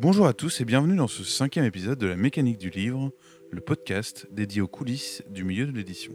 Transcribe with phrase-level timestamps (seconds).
[0.00, 3.10] Bonjour à tous et bienvenue dans ce cinquième épisode de la mécanique du livre,
[3.50, 6.12] le podcast dédié aux coulisses du milieu de l'édition.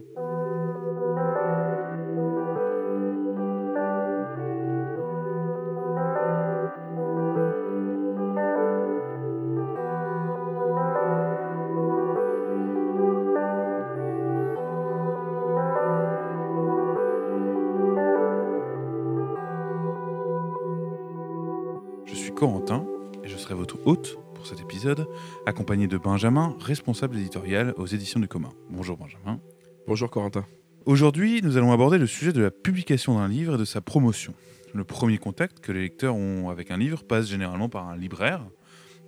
[23.84, 25.06] Hôte pour cet épisode,
[25.46, 28.50] accompagné de Benjamin, responsable éditorial aux éditions du commun.
[28.70, 29.40] Bonjour Benjamin.
[29.86, 30.44] Bonjour Corentin.
[30.86, 34.34] Aujourd'hui, nous allons aborder le sujet de la publication d'un livre et de sa promotion.
[34.74, 38.44] Le premier contact que les lecteurs ont avec un livre passe généralement par un libraire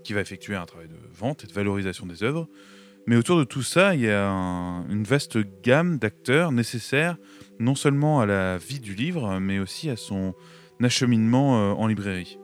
[0.04, 2.48] qui va effectuer un travail de vente et de valorisation des œuvres.
[3.09, 7.16] Mais autour de tout ça, il y a un- une vaste gamme d'acteurs nécessaires
[7.59, 10.34] non seulement à la vie du livre, mais aussi à son
[10.82, 12.38] acheminement euh, en librairie.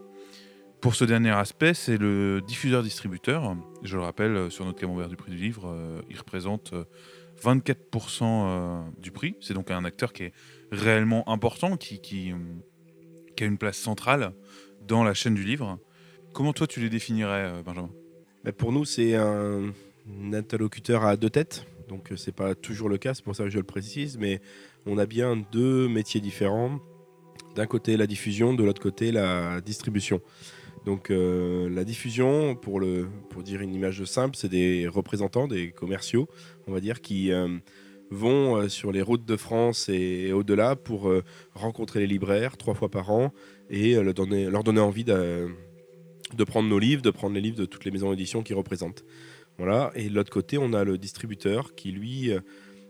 [0.83, 3.57] Pour ce dernier aspect, c'est le diffuseur-distributeur.
[3.83, 6.85] Je le rappelle, euh, sur notre camembert du prix du livre, euh, il représente euh,
[7.43, 9.37] 24% euh, du prix.
[9.41, 10.33] C'est donc un acteur qui est
[10.71, 12.35] réellement important, qui,
[13.41, 14.33] a une place centrale
[14.87, 15.79] dans la chaîne du livre.
[16.33, 17.91] Comment toi tu les définirais, Benjamin?
[18.45, 19.73] Bah, pour nous, c'est un,
[20.33, 21.65] interlocuteur à deux têtes.
[21.89, 24.19] Donc, euh, c'est pas toujours le cas, c'est pour ça que je le précise.
[24.19, 24.41] Mais
[24.87, 26.81] on a bien deux métiers différents.
[27.55, 30.21] D'un côté, la diffusion, de l'autre côté, la distribution.
[30.85, 36.29] Donc, euh, la diffusion, pour, dire une image simple, c'est des représentants, des commerciaux,
[36.67, 37.49] on va dire, qui euh,
[38.11, 41.13] vont euh, sur les routes de France et, au-delà pour
[41.55, 43.33] rencontrer les libraires trois fois par an
[43.71, 45.49] et leur donner, envie de,
[46.47, 49.05] prendre nos livres, de prendre les livres de toutes les maisons d'édition qu'ils représentent.
[49.59, 49.93] Voilà.
[49.95, 52.33] Et de l'autre côté, on a le distributeur qui, lui,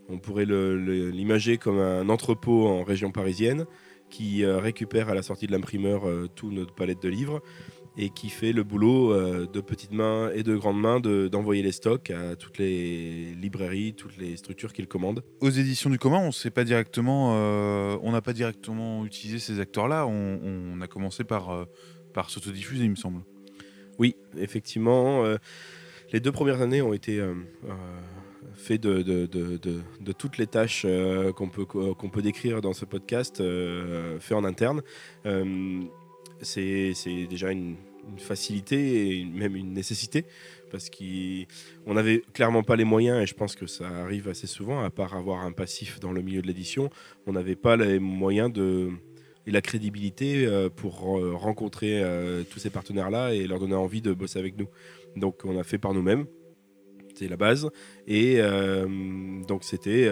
[0.09, 3.67] on pourrait l'imager comme un entrepôt en région parisienne
[4.09, 6.03] qui récupère à la sortie de l'imprimeur
[6.35, 7.43] toute notre palette de livres
[7.99, 11.63] et qui fait le boulot euh, de petites mains et de grandes mains de- d'envoyer
[11.63, 15.23] les stocks à toutes les librairies, toutes les structures qu'ils commandent.
[15.41, 19.61] Aux éditions du commun, on sait pas directement, euh, on n'a pas directement utilisé ces
[19.61, 20.07] acteurs-là.
[20.07, 20.41] On,
[20.75, 21.65] on a commencé par, euh,
[22.15, 23.23] par s'autodiffuser, il me semble.
[23.99, 25.25] Oui, effectivement.
[25.25, 25.37] euh,
[26.13, 27.23] les deux premières années ont été
[28.55, 32.61] faites de, de- de- de- de toutes les tâches euh, qu'on peut, qu'on peut décrire
[32.61, 34.83] dans ce podcast, euh, fait en interne.
[35.25, 35.81] Euh,
[36.43, 36.93] c'est
[37.31, 37.77] déjà une,
[38.11, 40.25] une facilité et même une nécessité
[40.71, 44.83] parce qu'on n'avait clairement pas les moyens et je pense que ça arrive assez souvent,
[44.83, 46.89] à part avoir un passif dans le milieu de l'édition,
[47.27, 48.91] on n'avait pas les moyens de
[49.47, 54.03] et la crédibilité euh, pour euh, rencontrer euh, tous ces partenaires-là et leur donner envie
[54.03, 54.69] de bosser avec nous.
[55.17, 56.27] Donc on a fait par nous-mêmes,
[57.15, 57.69] c'est la base.
[58.07, 58.41] Et
[59.47, 60.09] donc c'était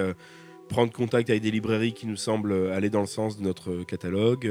[0.68, 4.46] prendre contact avec des librairies qui nous semblent aller dans le sens de notre catalogue,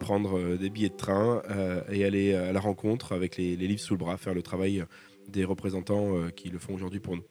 [0.00, 3.68] prendre euh, des billets de train euh, et aller à la rencontre avec les, les
[3.68, 4.84] livres sous le bras, faire le travail
[5.28, 7.22] des représentants euh, qui le font aujourd'hui pour nous.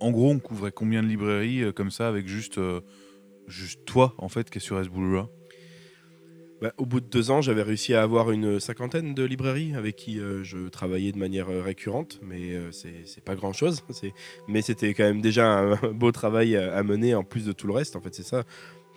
[0.00, 2.80] En gros, on couvrait combien de librairies euh, comme ça avec juste, euh,
[3.46, 4.82] juste toi, en fait, qui est sur
[6.60, 9.96] Bah, au bout de deux ans, j'avais réussi à avoir une cinquantaine de librairies avec
[9.96, 13.84] qui euh, je travaillais de manière euh, récurrente, mais euh, c'est pas grand chose.
[14.48, 17.68] Mais c'était quand même déjà un beau travail à, à mener en plus de tout
[17.68, 17.94] le reste.
[17.94, 18.42] En fait, c'est ça.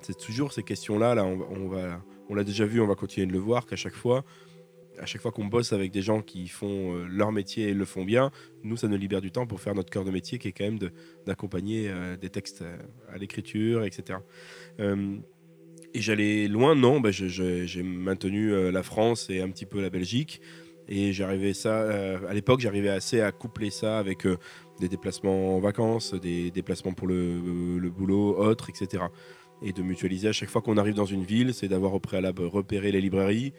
[0.02, 1.16] C'est toujours ces questions-là.
[1.16, 3.96] Là, on va, on l'a déjà vu, on va continuer de le voir qu'à chaque
[3.96, 4.24] fois,
[5.00, 7.86] à chaque fois qu'on bosse avec des gens qui font euh, leur métier et le
[7.86, 8.32] font bien,
[8.64, 10.66] nous, ça nous libère du temps pour faire notre cœur de métier, qui est quand
[10.66, 10.80] même
[11.26, 12.78] d'accompagner euh, des textes euh,
[13.14, 14.20] à l'écriture, etc.
[15.94, 20.42] Et j'allais loin, non, bah, j'ai maintenu la France et un petit peu la Belgique.
[20.90, 21.84] Et j'arrivais ça,
[22.28, 24.28] à l'époque, j'arrivais assez à coupler ça avec
[24.82, 29.06] des déplacements en vacances, des déplacements pour le, le boulot, autres, etc.
[29.62, 32.44] Et de mutualiser à chaque fois qu'on arrive dans une ville, c'est d'avoir au préalable
[32.44, 33.54] repéré les librairies,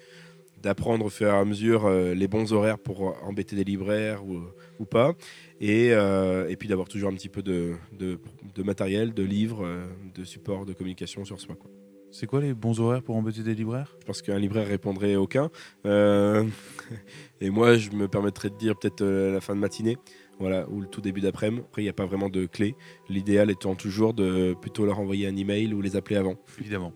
[0.62, 4.40] d'apprendre au fur et à mesure euh, les bons horaires pour embêter des libraires ou,
[4.78, 5.14] ou pas,
[5.60, 8.18] et, euh, et puis d'avoir toujours un petit peu de, de-
[8.54, 11.54] de matériel, de livres, euh, de support de communication sur soi.
[11.56, 11.70] quoi.
[12.12, 13.94] C'est quoi les bons horaires pour embêter des libraires?
[14.00, 15.50] Je pense qu'un libraire répondrait aucun.
[15.84, 16.44] Euh,
[17.40, 19.98] et moi, je me permettrais de dire peut-être euh, la fin de matinée,
[20.38, 21.62] voilà, ou le tout début d'après-midi.
[21.66, 22.76] Après, il n'y a pas vraiment de clé.
[23.08, 26.36] L'idéal étant toujours de plutôt leur envoyer un email ou les appeler avant.
[26.60, 26.92] Évidemment.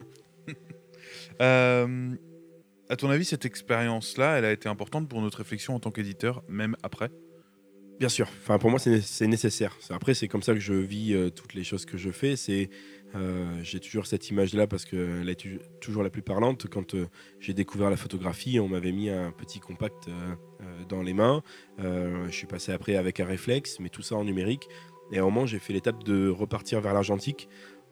[1.42, 2.10] Euh,
[2.90, 6.42] à ton avis, cette expérience-là, elle a été importante pour notre réflexion en tant qu'éditeur,
[6.48, 7.10] même après?
[7.98, 8.28] Bien sûr.
[8.42, 9.76] Enfin, pour moi, c'est né- c'est nécessaire.
[9.90, 12.36] Après, c'est comme ça que je vis euh, toutes les choses que je fais.
[12.36, 12.68] C'est
[13.62, 15.46] j'ai toujours cette image-là parce qu'elle est
[15.80, 16.66] toujours la plus parlante.
[16.68, 17.06] Quand euh,
[17.38, 21.42] j'ai découvert la photographie, on m'avait mis un petit compact euh, euh, dans les mains.
[21.80, 24.68] Euh, je suis passé après avec un réflexe, mais tout ça en numérique.
[25.12, 27.48] Et à un moment, j'ai fait l'étape de repartir vers l'argentique,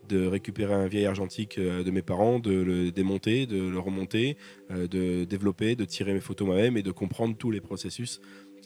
[0.08, 4.36] de récupérer un vieil argentique euh, de mes parents, de le démonter, de le remonter,
[4.70, 8.20] euh, de développer, de tirer mes photos moi-même et de comprendre tous les processus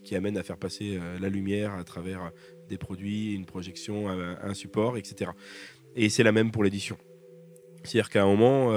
[0.04, 2.32] qui amène à faire passer la lumière à travers
[2.68, 5.30] des produits, une projection, un support, etc.
[5.96, 6.96] Et c'est la même pour l'édition.
[7.84, 8.70] C'est-à-dire qu'à un moment,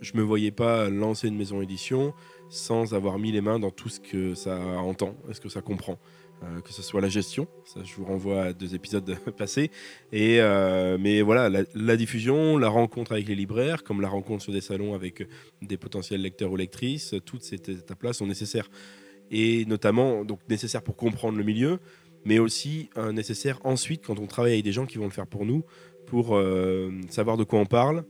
[0.00, 2.14] je me voyais pas lancer une maison édition
[2.50, 5.98] sans avoir mis les mains dans tout ce que ça entend, ce que ça comprend.
[6.44, 9.72] Euh, que ce soit la gestion, ça je vous renvoie à deux épisodes passés,
[10.12, 14.52] et, euh, mais voilà, la, diffusion, la rencontre avec les libraires, comme la rencontre sur
[14.52, 15.26] des salons avec
[15.62, 18.70] des potentiels lecteurs ou lectrices, toutes ces étapes-là sont nécessaires.
[19.32, 21.80] Et notamment, donc nécessaires pour comprendre le milieu,
[22.24, 25.26] mais aussi euh, nécessaires ensuite quand on travaille avec des gens qui vont le faire
[25.26, 25.64] pour nous,
[26.10, 26.38] pour
[27.10, 28.04] savoir de quoi on parle,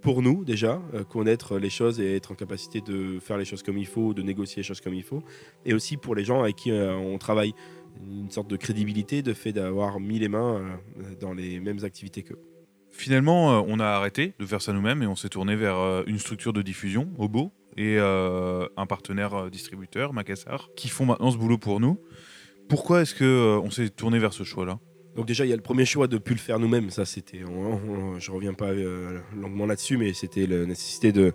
[0.00, 3.62] pour nous déjà, euh, connaître les choses et être en capacité de faire les choses
[3.62, 5.22] comme il faut, de négocier les choses comme il faut,
[5.64, 7.54] et aussi pour les gens avec qui euh, on travaille,
[8.00, 12.22] une sorte de crédibilité de fait d'avoir mis les mains euh, dans les mêmes activités
[12.22, 12.40] qu'eux.
[12.90, 16.52] Finalement, on a arrêté de faire ça nous-mêmes et on s'est tourné vers une structure
[16.52, 22.00] de diffusion, Obo, et un partenaire distributeur, Macassar, qui font maintenant ce boulot pour nous.
[22.68, 24.80] Pourquoi est-ce qu'on s'est tourné vers ce choix-là?
[25.18, 26.90] Donc déjà, il y a le premier choix de ne plus le faire nous-mêmes.
[26.90, 31.34] Ça, c'était, je reviens pas euh, longuement là-dessus, mais c'était la nécessité de,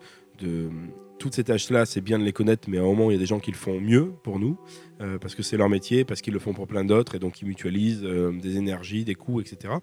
[1.20, 3.20] toutes ces tâches-là, c'est bien de les connaître, mais à un moment, il y a
[3.20, 4.58] des gens qui le font mieux pour nous,
[5.02, 7.42] euh, parce que c'est leur métier, parce qu'ils le font pour plein d'autres, et donc
[7.42, 9.74] ils mutualisent euh, des énergies, des coûts, etc.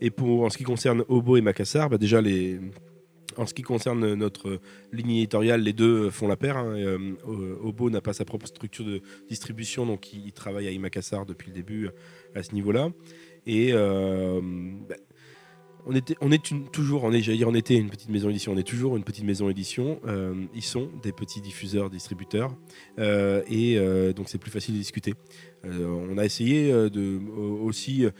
[0.00, 2.60] Et pour en ce qui concerne Obo et Macassar, bah, déjà les,
[3.36, 4.60] en ce qui concerne notre
[4.92, 6.56] ligne éditoriale, les deux font la paire.
[6.56, 7.16] Hein.
[7.62, 11.54] Obo n'a pas sa propre structure de distribution, donc il, travaille à Imacassar depuis le
[11.54, 11.88] début
[12.34, 12.90] à ce niveau-là.
[13.46, 14.40] Et euh,
[14.88, 14.96] bah,
[15.86, 16.42] on, était, on est
[16.72, 19.24] toujours, on est, dire, on était une petite maison édition, on est toujours une petite
[19.24, 20.00] maison édition.
[20.54, 22.54] ils sont des petits diffuseurs, distributeurs,
[22.98, 23.78] et
[24.14, 25.14] donc c'est plus facile de discuter.
[25.64, 28.10] Euh, on a essayé euh, de, aussi, euh,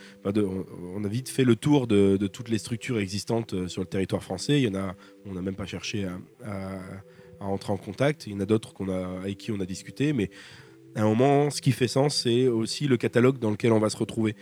[0.94, 4.60] on a vite fait le tour de, toutes les structures existantes sur le territoire français.
[4.60, 4.94] Il y en a,
[5.26, 6.06] on n'a même pas cherché
[6.44, 6.78] à,
[7.40, 8.26] entrer en contact.
[8.26, 10.30] Il y en a d'autres qu'on a, avec qui on a discuté, mais
[10.98, 13.90] à un moment, ce qui fait sens, c'est aussi le catalogue dans lequel on va
[13.90, 14.34] se retrouver.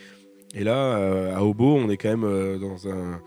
[0.55, 3.21] Et là, à Obo, on est quand même dans un,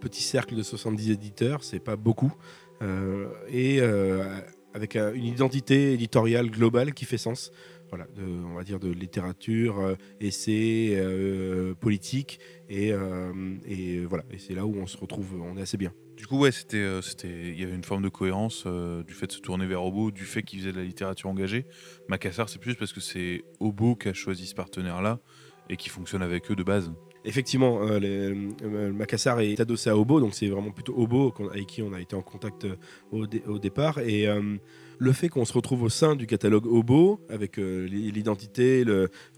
[0.00, 2.32] petit cercle de 70 éditeurs, c'est pas beaucoup.
[3.52, 3.80] et
[4.72, 7.52] avec une identité éditoriale globale qui fait sens
[7.90, 12.40] voilà, on va dire de littérature, euh, essai, euh, politique,
[12.70, 15.92] euh, et voilà, et c'est là où on se retrouve, on est assez bien.
[16.16, 19.32] Du coup, ouais, c'était, c'était, il y avait une forme de cohérence du fait de
[19.32, 21.66] se tourner vers Obo, du fait qu'il faisait de la littérature engagée.
[22.08, 25.18] Macassar, c'est plus parce que c'est Obo qui a choisi ce partenaire-là
[25.68, 26.92] et qui fonctionne avec eux de base.
[27.24, 27.80] Effectivement,
[28.92, 32.14] Macassar est adossé à Obo, donc c'est vraiment plutôt Obo avec qui on a été
[32.14, 32.66] en contact
[33.10, 33.26] au,
[33.58, 33.98] départ.
[34.98, 38.84] Le fait qu'on se retrouve au sein du catalogue Obo, avec euh, l'identité,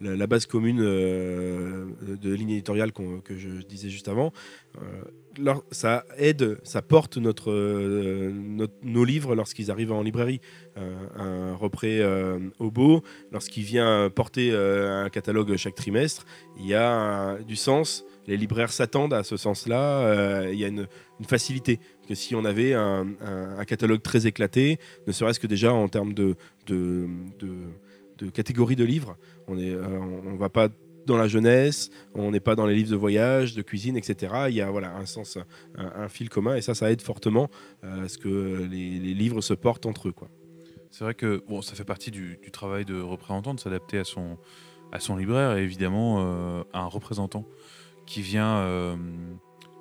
[0.01, 4.33] la, base commune euh, de ligne éditoriale que je disais juste avant,
[4.79, 10.41] euh, ça aide, ça porte nos livres lorsqu'ils arrivent en librairie.
[10.77, 12.03] un repré
[12.59, 13.03] Obo,
[13.33, 16.25] lorsqu'il vient porter un catalogue chaque trimestre,
[16.59, 20.51] il y a du sens les libraires s'attendent à ce sens-là.
[20.51, 20.87] Il y a une,
[21.29, 21.81] facilité.
[22.07, 23.07] Que si on avait un,
[23.67, 26.37] catalogue très éclaté, ne serait-ce que déjà en termes de,
[26.67, 27.09] de,
[28.19, 29.17] de, catégories de livres,
[29.49, 30.69] on ne euh, on va pas
[31.07, 34.35] dans la jeunesse, on n'est pas dans les livres de voyage, de cuisine, etc.
[34.49, 35.39] Il y a voilà, un sens,
[35.77, 37.49] un, fil commun, et ça, ça aide fortement
[37.85, 40.15] euh, à ce que les, livres se portent entre eux.
[40.91, 45.17] C'est vrai que bon, ça fait partie du, travail de représentant de s'adapter à son,
[45.17, 47.47] libraire et évidemment à un représentant
[48.07, 48.97] qui vient euh,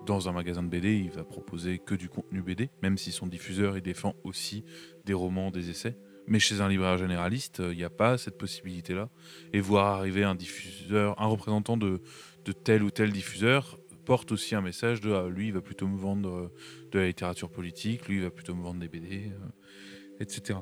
[0.05, 3.27] dans un magasin de BD, il va proposer que du contenu BD, même si son
[3.27, 4.63] diffuseur défend aussi
[5.05, 5.97] des romans, des essais.
[6.27, 9.09] Mais chez un libraire généraliste, il n'y a pas cette possibilité-là.
[9.53, 12.01] Et voir arriver un diffuseur, un représentant de,
[12.45, 15.87] de tel ou tel diffuseur porte aussi un message de ah, lui, il va plutôt
[15.87, 16.53] me vendre euh,
[16.91, 20.59] de la littérature politique, lui, il va plutôt me vendre des BD, euh, etc.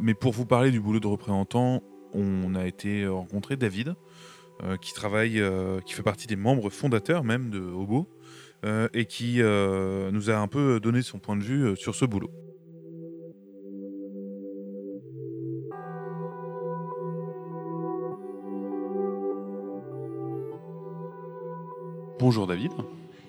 [0.00, 3.94] mais pour vous parler du boulot de représentant, on a été rencontré David, euh,
[4.80, 8.06] qui travaille, euh, qui fait partie des membres fondateurs même de Hobo,
[8.64, 12.30] euh, et qui nous a un peu donné son point de vue sur ce boulot.
[22.18, 22.72] Bonjour David.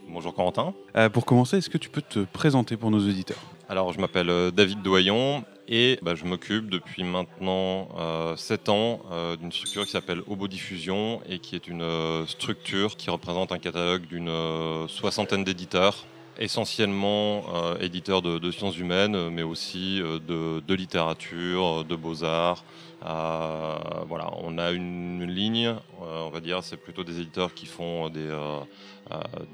[0.10, 0.74] Bonjour Corentin.
[1.14, 3.40] pour commencer, est-ce que tu peux te présenter pour nos auditeurs?
[3.70, 9.38] Alors, je m'appelle David Doyon et bah, je m'occupe depuis maintenant euh, 7 ans euh,
[9.38, 13.58] d'une structure qui s'appelle Obo Diffusion et qui est une euh, structure qui représente un
[13.58, 16.06] catalogue d'une euh, soixantaine d'éditeurs,
[16.38, 17.46] essentiellement
[17.80, 22.64] éditeurs de, sciences humaines, mais aussi de, littérature, de beaux-arts.
[23.02, 28.34] voilà, on a une, ligne, on va dire, c'est plutôt des éditeurs qui font des,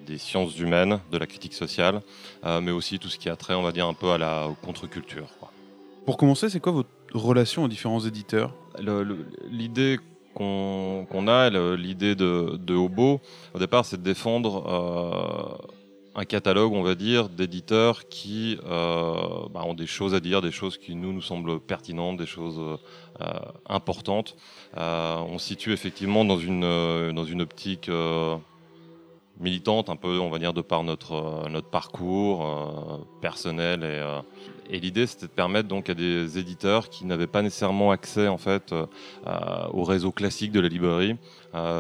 [0.05, 2.01] des sciences humaines, de la critique sociale,
[2.45, 5.27] mais aussi tout ce qui a trait, on va dire, un peu à la contre-culture.
[6.07, 8.53] Pour commencer, c'est quoi votre relation aux différents éditeurs?
[9.51, 9.99] L'idée
[10.33, 13.19] qu'on a, l'idée de, Hobo,
[13.53, 15.59] au départ, c'est de défendre
[16.15, 19.15] un catalogue, on va dire, d'éditeurs qui euh,
[19.53, 22.57] bah, ont des choses à dire, des choses qui nous nous semblent pertinentes, des choses
[23.19, 24.37] euh, importantes.
[24.77, 27.91] Euh, on se situe effectivement dans une dans une optique
[29.39, 34.03] militante, un peu, on va dire, de par notre notre parcours personnel et
[34.69, 38.37] et l'idée, c'était de permettre donc à des éditeurs qui n'avaient pas nécessairement accès en
[38.37, 38.85] fait euh,
[39.71, 41.15] au réseau classique de la librairie,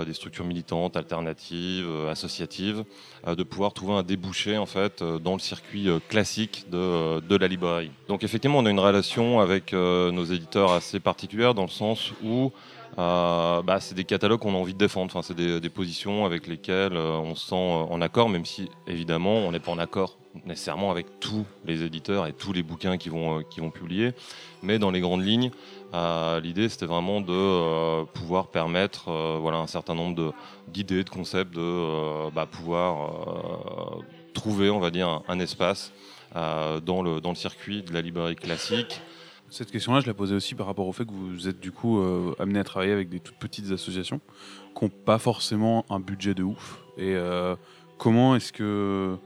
[0.05, 2.83] des structures militantes, alternatives, euh, associatives,
[3.27, 7.47] euh, de pouvoir trouver un débouché en fait dans le circuit classique de, de, la
[7.47, 7.91] librairie.
[8.07, 12.51] Donc effectivement, on a une relation avec nos éditeurs assez particulière dans le sens où
[12.97, 15.07] euh, bah, c'est des catalogues qu'on a envie de défendre.
[15.07, 19.51] Enfin, c'est des, positions avec lesquelles on se sent en accord, même si évidemment on
[19.51, 23.39] n'est pas en accord nécessairement avec tous les éditeurs et tous les bouquins qui vont,
[23.39, 24.13] euh, qui vont publier,
[24.61, 25.51] mais dans les grandes lignes,
[25.93, 30.33] euh, l'idée c'était vraiment de euh, pouvoir permettre voilà, un certain nombre
[30.67, 33.11] d'idées, de, concepts, de bah, pouvoir
[34.33, 35.91] trouver, on va dire, un, espace
[36.35, 39.01] dans, le, dans le circuit de la librairie classique.
[39.49, 41.99] Cette question-là, je la posais aussi par rapport au fait que vous êtes du coup
[42.37, 44.19] amené à travailler avec des toutes petites associations
[44.77, 46.83] qui n'ont pas forcément un budget de ouf.
[46.97, 47.15] Et
[47.97, 49.17] comment est-ce que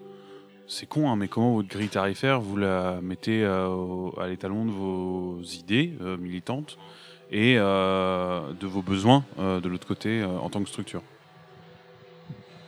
[0.72, 4.72] c'est con, hein, mais comment votre grille tarifaire, vous la mettez euh, à l'étalon de
[4.72, 6.78] vos idées euh, militantes
[7.30, 11.02] et euh, de vos besoins de l'autre côté en tant que structure?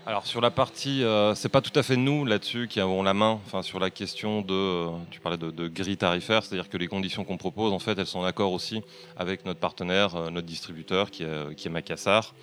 [0.05, 1.03] Alors sur la partie,
[1.35, 4.41] c'est pas tout à fait nous là-dessus qui avons la main, enfin sur la question
[4.41, 8.07] de, tu parlais de, grille tarifaire, c'est-à-dire que les conditions qu'on propose, en fait, elles
[8.07, 8.81] sont en accord aussi
[9.17, 12.33] avec notre partenaire, notre distributeur qui est, qui est Macassar.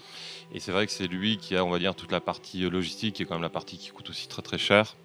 [0.52, 3.16] Et c'est vrai que c'est lui qui a, on va dire, toute la partie logistique,
[3.16, 4.96] qui est quand même la partie qui coûte aussi très très cher.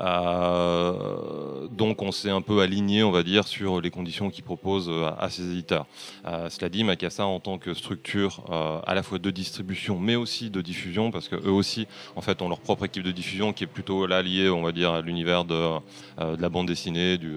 [0.00, 4.88] Euh, donc on s'est un peu aligné, on va dire, sur les conditions qu'il propose
[4.88, 5.86] euh, à, ses éditeurs.
[6.26, 8.42] Euh, cela dit, Macassa en tant que structure
[8.86, 12.42] à la fois de distribution, mais aussi de diffusion, parce que eux aussi, en fait,
[12.42, 15.44] ont leur propre équipe de diffusion qui est plutôt liée, on va dire, à l'univers
[15.44, 15.78] de,
[16.18, 17.32] la bande dessinée, du,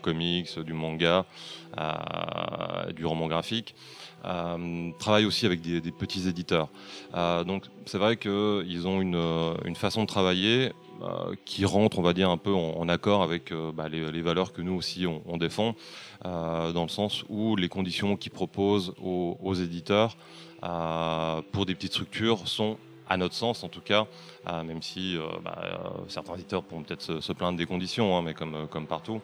[0.00, 1.24] comics, du manga,
[2.94, 3.74] du roman graphique.
[4.24, 6.68] Euh, travaille aussi avec des, petits éditeurs.
[7.46, 10.72] Donc c'est vrai qu'ils ont une, façon de travailler
[11.44, 14.74] qui rentre, on va dire, un peu en, accord avec bah, les, valeurs que nous
[14.74, 15.74] aussi on, défend,
[16.24, 20.16] dans le sens où les conditions qu'ils proposent aux éditeurs
[21.52, 22.78] pour des petites structures sont
[23.08, 24.06] à notre sens en tout cas,
[24.48, 28.22] euh, même si euh, bah, euh, certains éditeurs pourront peut-être se, plaindre des conditions, hein,
[28.22, 29.20] mais comme, comme partout,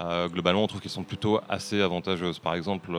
[0.00, 2.38] globalement on trouve qu'elles sont plutôt assez avantageuses.
[2.38, 2.96] Par exemple,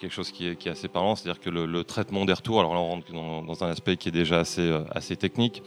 [0.00, 2.88] quelque chose qui est, assez parlant, c'est-à-dire que le, traitement des retours, alors là on
[2.88, 5.62] rentre dans, un aspect qui est déjà assez, assez technique,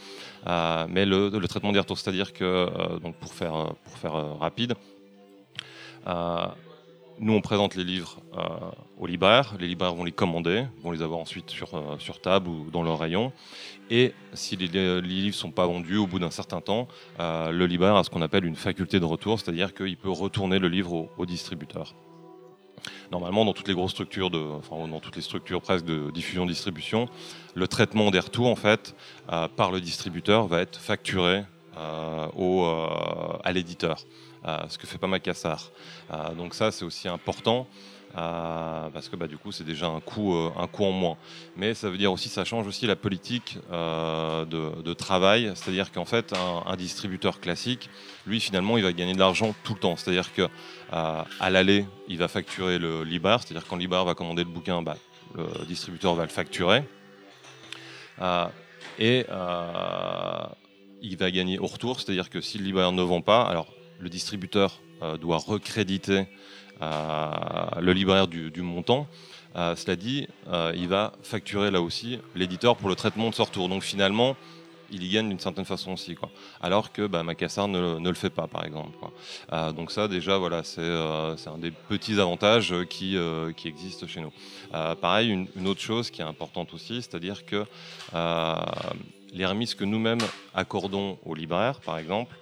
[0.45, 4.75] mais le, le, traitement des retours, c'est-à-dire que, donc pour faire, pour faire rapide,
[7.19, 8.41] nous, on présente les livres euh,
[8.97, 9.55] aux libraires.
[9.59, 12.83] Les libraires vont les commander, vont les avoir ensuite sur, euh, sur table ou dans
[12.83, 13.31] leur rayon.
[13.89, 16.87] Et si les, livres ne sont pas vendus au bout d'un certain temps,
[17.19, 20.59] euh, le libraire a ce qu'on appelle une faculté de retour, c'est-à-dire qu'il peut retourner
[20.59, 21.95] le livre au, distributeur.
[23.11, 27.07] Normalement, dans toutes les grosses structures, dans toutes les structures presque de diffusion-distribution,
[27.53, 28.95] le traitement des retours, en fait,
[29.55, 31.43] par le distributeur va être facturé
[31.75, 34.05] à l'éditeur.
[34.47, 35.71] Euh, ce que fait pas Macassar.
[36.11, 37.67] Euh, donc ça, c'est aussi important.
[38.17, 41.17] Euh, parce que bah, du coup c'est déjà un coût, un coût en moins.
[41.57, 46.33] Mais ça veut dire aussi ça change aussi la politique de, travail, c'est-à-dire qu'en fait
[46.65, 47.89] un, distributeur classique,
[48.25, 50.47] lui finalement il va gagner de l'argent tout le temps, c'est-à-dire que
[50.93, 54.81] à l'aller il va facturer le libraire, c'est-à-dire quand le libraire va commander le bouquin,
[54.81, 54.95] bah,
[55.35, 56.85] le distributeur va le facturer.
[58.97, 59.25] et
[61.01, 64.09] il va gagner au retour, c'est-à-dire que si le libraire ne vend pas, alors le
[64.09, 66.27] distributeur euh, doit recréditer
[66.81, 67.31] euh,
[67.79, 69.07] le libraire du, montant.
[69.55, 70.27] Euh, cela dit,
[70.73, 73.69] il va facturer là aussi l'éditeur pour le traitement de ce retour.
[73.69, 74.35] Donc finalement,
[74.91, 76.29] il y gagne d'une certaine façon aussi, quoi.
[76.61, 78.95] Alors que bah, Macassar ne, le fait pas, par exemple.
[79.75, 83.17] donc ça, déjà, voilà, c'est un des petits avantages qui,
[83.65, 84.31] existent chez nous.
[85.01, 87.65] pareil, une, une, autre chose qui est importante aussi, c'est-à-dire que
[89.33, 90.21] les remises que nous-mêmes
[90.53, 92.35] accordons aux libraires, par exemple,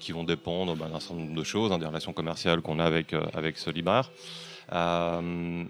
[0.00, 2.84] qui vont dépendre bah, d'un certain nombre de choses, hein, des relations commerciales qu'on a
[2.84, 4.10] avec, euh, avec ce libraire.
[4.72, 5.64] Euh,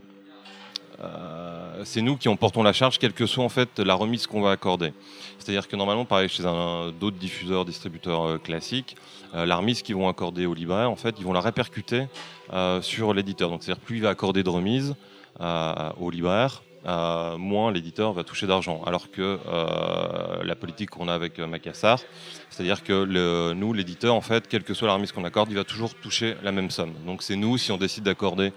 [1.84, 4.40] c'est nous qui en portons la charge, quelle que soit en fait la remise qu'on
[4.40, 4.92] va accorder.
[5.38, 8.96] C'est-à-dire que normalement, pareil chez d'autres diffuseurs, distributeurs classiques,
[9.32, 12.08] la remise qu'ils vont accorder au libraire, en fait, ils vont la répercuter
[12.80, 13.48] sur l'éditeur.
[13.48, 14.96] Donc, c'est-à-dire plus il va accorder de remise
[15.38, 18.82] au libraire, moins l'éditeur va toucher d'argent.
[18.86, 19.38] Alors que
[20.44, 22.00] la politique qu'on a avec Macassar,
[22.50, 25.64] c'est-à-dire que nous, l'éditeur, en fait, quelle que soit la remise qu'on accorde, il va
[25.64, 26.94] toujours toucher la même somme.
[27.06, 28.52] Donc c'est nous, si on décide d'accorder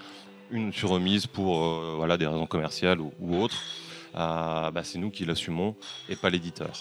[0.52, 1.60] une surremise pour
[1.96, 3.62] voilà, des raisons commerciales ou, autres,
[4.14, 5.76] bah, c'est nous qui l'assumons
[6.10, 6.72] et pas l'éditeur.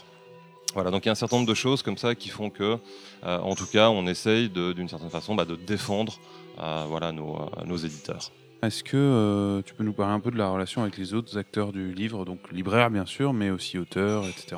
[0.74, 2.78] Voilà, donc il y a un certain nombre de choses comme ça qui font que,
[3.22, 6.18] en tout cas, on essaye d'une certaine façon bah, de défendre
[6.56, 8.30] voilà, nos éditeurs.
[8.62, 11.38] Est-ce que euh, tu peux nous parler un peu de la relation avec les autres
[11.38, 14.56] acteurs du livre, donc libraire bien sûr, mais aussi auteur, etc.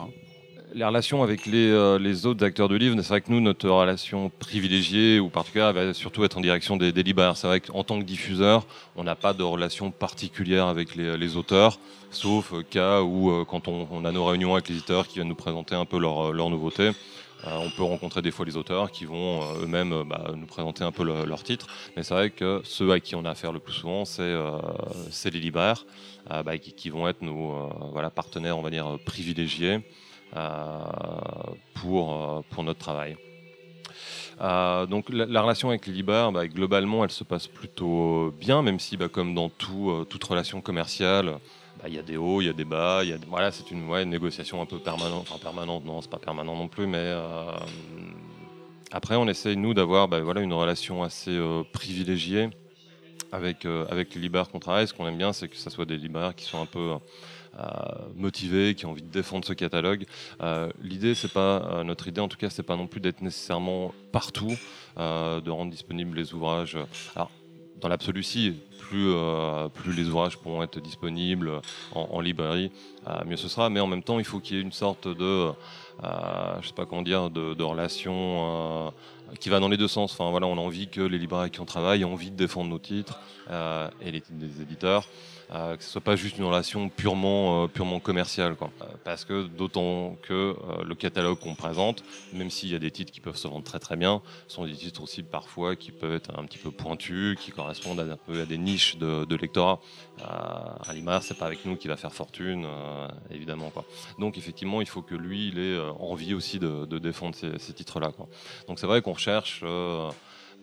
[0.74, 3.68] Les relations avec les, euh, les, autres acteurs du livre, c'est vrai que nous, notre
[3.68, 7.36] relation privilégiée ou particulière va surtout être en direction des, libraires.
[7.36, 8.66] C'est vrai qu'en tant que diffuseur,
[8.96, 11.78] on n'a pas de relation particulière avec les, auteurs,
[12.10, 15.34] sauf cas où, euh, quand on, a nos réunions avec les éditeurs qui viennent nous
[15.36, 16.90] présenter un peu leurs leur nouveautés,
[17.46, 20.84] on peut rencontrer des fois les auteurs qui vont euh, eux-mêmes euh, bah, nous présenter
[20.84, 23.58] un peu leur titre, mais c'est vrai que ceux à qui on a affaire le
[23.58, 25.84] plus souvent, c'est les libraires
[26.28, 27.70] bah, qui, vont être nos
[28.14, 29.80] partenaires, on va dire, privilégiés
[31.74, 33.16] pour, notre travail.
[34.88, 38.96] donc la, relation avec les libraires, bah, globalement, elle se passe plutôt bien, même si,
[38.96, 41.38] comme dans tout, toute relation commerciale,
[41.82, 44.66] bah, y a des hauts, il y a des bas, voilà, c'est une, négociation un
[44.66, 47.50] peu permanente, enfin permanente, non, c'est pas permanent non plus, mais euh,
[48.92, 52.50] après on essaye nous d'avoir bah, voilà, une relation assez euh, privilégiée
[53.32, 54.86] avec, euh, les libraires qu'on travaille.
[54.86, 56.92] Ce qu'on aime bien, c'est que ce soit des libraires qui sont un peu
[58.14, 60.06] motivés, qui ont envie de défendre ce catalogue.
[60.82, 64.54] L'idée, c'est pas notre idée, en tout cas, c'est pas non plus d'être nécessairement partout,
[64.96, 66.78] de rendre disponibles les ouvrages.
[67.16, 67.30] Alors,
[67.80, 68.54] dans l'absolu, si,
[68.88, 71.60] plus, euh, plus les ouvrages pourront être disponibles
[71.94, 72.70] en, librairie,
[73.06, 73.70] euh, mieux ce sera.
[73.70, 75.52] Mais en même temps, il faut qu'il y ait une sorte de, euh,
[76.60, 78.92] je sais pas comment dire, de, relation
[79.40, 80.12] qui va dans les deux sens.
[80.12, 82.70] Enfin, voilà, on a envie que les libraires qui on travaille aient envie de défendre
[82.70, 83.18] nos titres
[83.50, 85.08] et les titres des éditeurs.
[85.54, 88.54] Euh, que ce soit pas juste une relation purement, euh, purement commerciale.
[88.54, 88.70] Quoi.
[88.80, 93.12] Euh, parce que d'autant que le catalogue qu'on présente, même s'il y a des titres
[93.12, 96.30] qui peuvent se vendre très très bien, sont des titres aussi parfois qui peuvent être
[96.38, 99.80] un petit peu pointus, qui correspondent à, un peu à des niches de, de lectorat.
[100.22, 102.66] un libraire, c'est pas avec nous qu'il va faire fortune,
[103.30, 103.70] évidemment.
[103.70, 103.84] Quoi.
[104.18, 107.72] Donc effectivement, il faut que lui, il ait envie aussi de, de défendre ces, ces
[107.72, 108.12] titres-là.
[108.12, 108.28] Quoi.
[108.68, 109.62] Donc c'est vrai qu'on recherche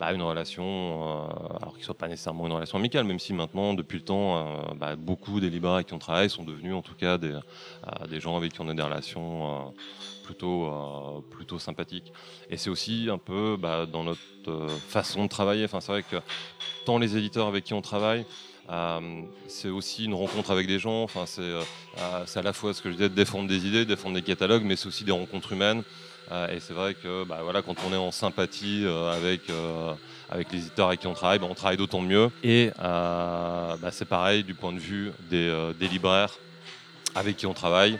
[0.00, 3.74] bah, une relation, euh, alors qu'il soit pas nécessairement une relation amicale, même si maintenant,
[3.74, 6.80] depuis le temps, euh, bah, beaucoup des libraires avec qui on travaille sont devenus en
[6.80, 9.74] tout cas des, euh, gens avec qui on a des relations
[10.24, 12.14] plutôt, plutôt sympathiques.
[12.48, 15.66] Et c'est aussi un peu bah, dans notre façon de travailler.
[15.66, 16.16] Enfin, c'est vrai que
[16.86, 18.24] tant les éditeurs avec qui on travaille,
[19.48, 21.02] c'est aussi une rencontre avec des gens.
[21.02, 24.62] Enfin, c'est à la fois ce que je disais, défendre des idées, défendre des catalogues,
[24.64, 25.82] mais c'est aussi des rencontres humaines.
[26.32, 29.92] Euh, et c'est vrai que bah, voilà, quand on est en sympathie euh, avec, euh,
[30.30, 32.30] avec les éditeurs avec qui on travaille, bah, on travaille d'autant mieux.
[32.42, 36.38] Et bah, c'est pareil du point de vue des, des, libraires
[37.14, 37.98] avec qui on travaille.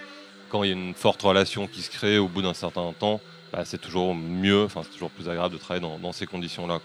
[0.49, 3.21] Quand il y a une forte relation qui se crée au bout d'un certain temps,
[3.64, 6.81] c'est toujours mieux, c'est toujours plus agréable de travailler dans, dans ces conditions-là.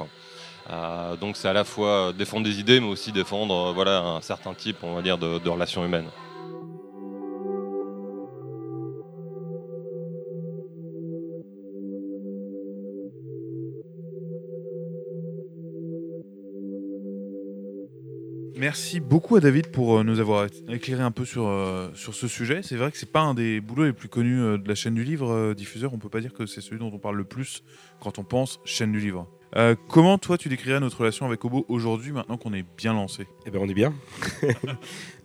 [1.19, 4.77] donc c'est à la fois défendre des idées, mais aussi défendre voilà, un certain type
[4.83, 6.09] on va dire, de, de relations humaines.
[18.65, 22.27] Merci beaucoup à David pour euh, nous avoir éclairé un peu sur, euh, sur ce
[22.27, 22.61] sujet.
[22.63, 24.95] C'est vrai que c'est pas un des boulots les plus connus euh, de la chaîne
[24.95, 25.93] du livre diffuseur.
[25.93, 27.61] On peut pas dire que c'est celui dont on parle le plus
[28.01, 29.27] quand on pense chaîne du livre.
[29.87, 33.27] comment toi tu décrirais notre relation avec Obo aujourd'hui maintenant qu'on est bien lancé?
[33.45, 33.93] Eh ben on est bien.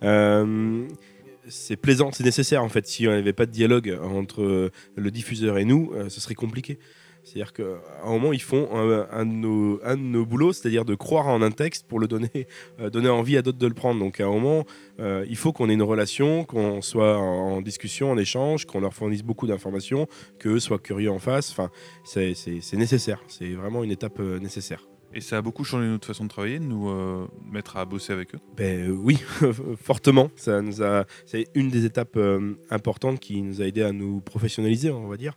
[1.49, 2.85] c'est plaisant, c'est nécessaire en fait.
[2.85, 6.77] Si on n'avait pas de dialogue entre le diffuseur et nous, ce serait compliqué.
[7.23, 7.63] C'est-à-dire qu'à
[8.03, 11.41] un moment, ils font un, de, nos, un de nos boulots, c'est-à-dire de croire en
[11.41, 12.47] un texte pour le donner,
[12.79, 13.99] euh, donner envie à d'autres de le prendre.
[13.99, 14.65] Donc à un moment,
[14.99, 18.93] euh, il faut qu'on ait une relation, qu'on soit en, discussion, en échange, qu'on leur
[18.93, 20.07] fournisse beaucoup d'informations,
[20.39, 21.51] qu'eux soient curieux en face.
[21.51, 21.69] Enfin,
[22.03, 22.33] c'est
[22.73, 23.21] nécessaire.
[23.27, 24.87] C'est vraiment une étape euh, nécessaire.
[25.13, 26.89] Et ça a beaucoup changé notre façon de travailler, de nous
[27.51, 28.39] mettre à bosser avec eux?
[28.55, 29.21] Ben, Oui,
[29.75, 30.31] fortement.
[30.37, 31.03] Ça nous a...
[31.25, 32.17] C'est une des étapes
[32.69, 35.35] importantes qui nous a aidé à nous professionnaliser, on va dire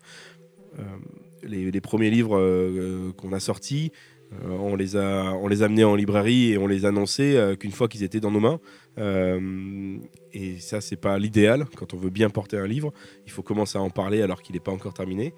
[1.46, 3.92] les, premiers livres euh, qu'on a sortis,
[4.32, 7.56] euh, on, les a, on les a amenés en librairie et on les annonçait euh,
[7.56, 8.60] qu'une fois qu'ils étaient dans nos mains.
[10.32, 11.66] et ça, c'est pas l'idéal.
[11.76, 12.92] Quand on veut bien porter un livre,
[13.26, 15.34] il faut commencer à en parler alors qu'il n'est pas encore terminé.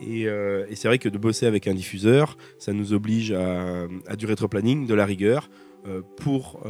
[0.00, 0.28] Et,
[0.74, 4.86] c'est vrai que de bosser avec un diffuseur, ça nous oblige à, à du rétroplanning,
[4.86, 5.50] de la rigueur.
[6.16, 6.62] pour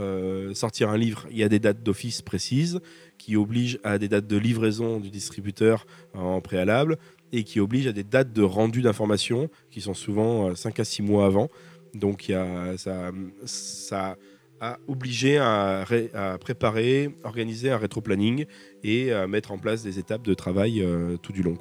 [0.55, 2.81] sortir un livre, il y a des dates d'office précises
[3.19, 6.99] qui obligent à des dates de livraison du distributeur en préalable
[7.33, 10.85] et qui oblige à des dates de rendu d'informations qui sont souvent 5 euh, à
[10.85, 11.49] 6 mois avant.
[11.95, 13.11] Donc y a, ça,
[13.45, 14.17] ça
[14.61, 18.45] a obligé à, ré- à préparer, organiser un rétro-planning
[18.83, 21.57] et mettre en place des étapes de travail euh, tout du long.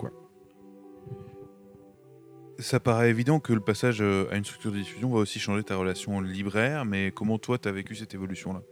[2.60, 5.64] Ça paraît évident que le passage euh, à une structure de diffusion va aussi changer
[5.64, 8.64] ta relation libraire, mais comment toi tu as vécu cette évolution-là?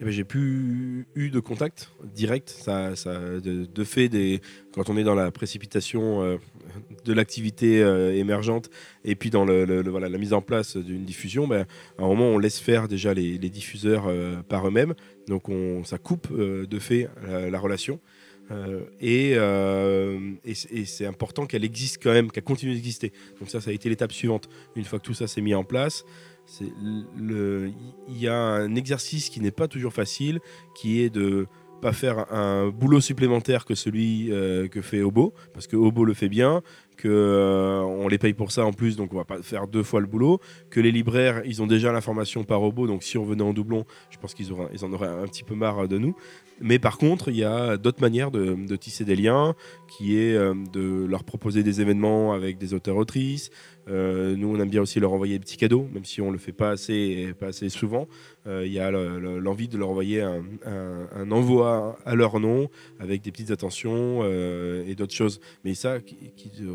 [0.00, 2.54] Eh ben, j'ai plus eu de contact direct.
[2.68, 4.40] De, fait,
[4.72, 6.36] quand on est dans la précipitation euh,
[7.04, 8.70] de l'activité euh, émergente
[9.04, 11.66] et puis dans la mise en place d'une diffusion, ben,
[11.98, 14.94] à un moment, on laisse faire déjà les, diffuseurs euh, par eux-mêmes.
[15.26, 17.98] Donc, on, ça coupe de fait la, la relation.
[19.00, 19.34] Et
[20.54, 23.12] c'est- important qu'elle existe quand même, qu'elle continue d'exister.
[23.40, 24.48] Donc ça, ça a été l'étape suivante.
[24.76, 26.04] Une fois que tout ça s'est mis en place,
[26.60, 27.74] il
[28.10, 30.40] y a un exercice qui n'est pas toujours facile,
[30.74, 31.46] qui est de
[31.80, 36.14] pas faire un boulot supplémentaire que celui euh, que fait Obo, parce que Obo le
[36.14, 36.62] fait bien,
[36.96, 39.82] que euh, on les paye pour ça en plus, donc on va pas faire deux
[39.82, 43.24] fois le boulot, que les libraires ils ont déjà l'information par Obo, donc si on
[43.24, 46.16] venait en doublon, je pense qu'ils ils en auraient un petit peu marre de nous.
[46.60, 49.54] Mais par contre, il y a d'autres manières de, de tisser des liens,
[49.86, 53.50] qui est euh, de leur proposer des événements avec des auteurs-autrices.
[53.88, 56.38] Euh, nous, on aime bien aussi leur envoyer des petits cadeaux, même si on le
[56.38, 58.06] fait pas assez, pas assez souvent.
[58.46, 62.68] Euh, Il y a le- le- l'envie de leur envoyer un, envoi à leur nom,
[63.00, 65.40] avec des petites attentions euh, et d'autres choses.
[65.64, 66.16] Mais ça, qui,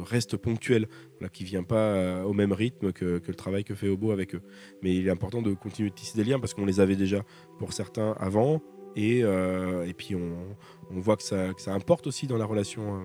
[0.06, 0.88] reste ponctuel,
[1.32, 4.42] qui vient pas au même rythme que, le travail que fait Obo avec eux.
[4.82, 7.24] Mais il est important de continuer de tisser des liens, parce qu'on les avait déjà
[7.60, 8.62] pour certains avant.
[8.96, 13.02] Et, et puis on, voit que ça, importe aussi dans la relation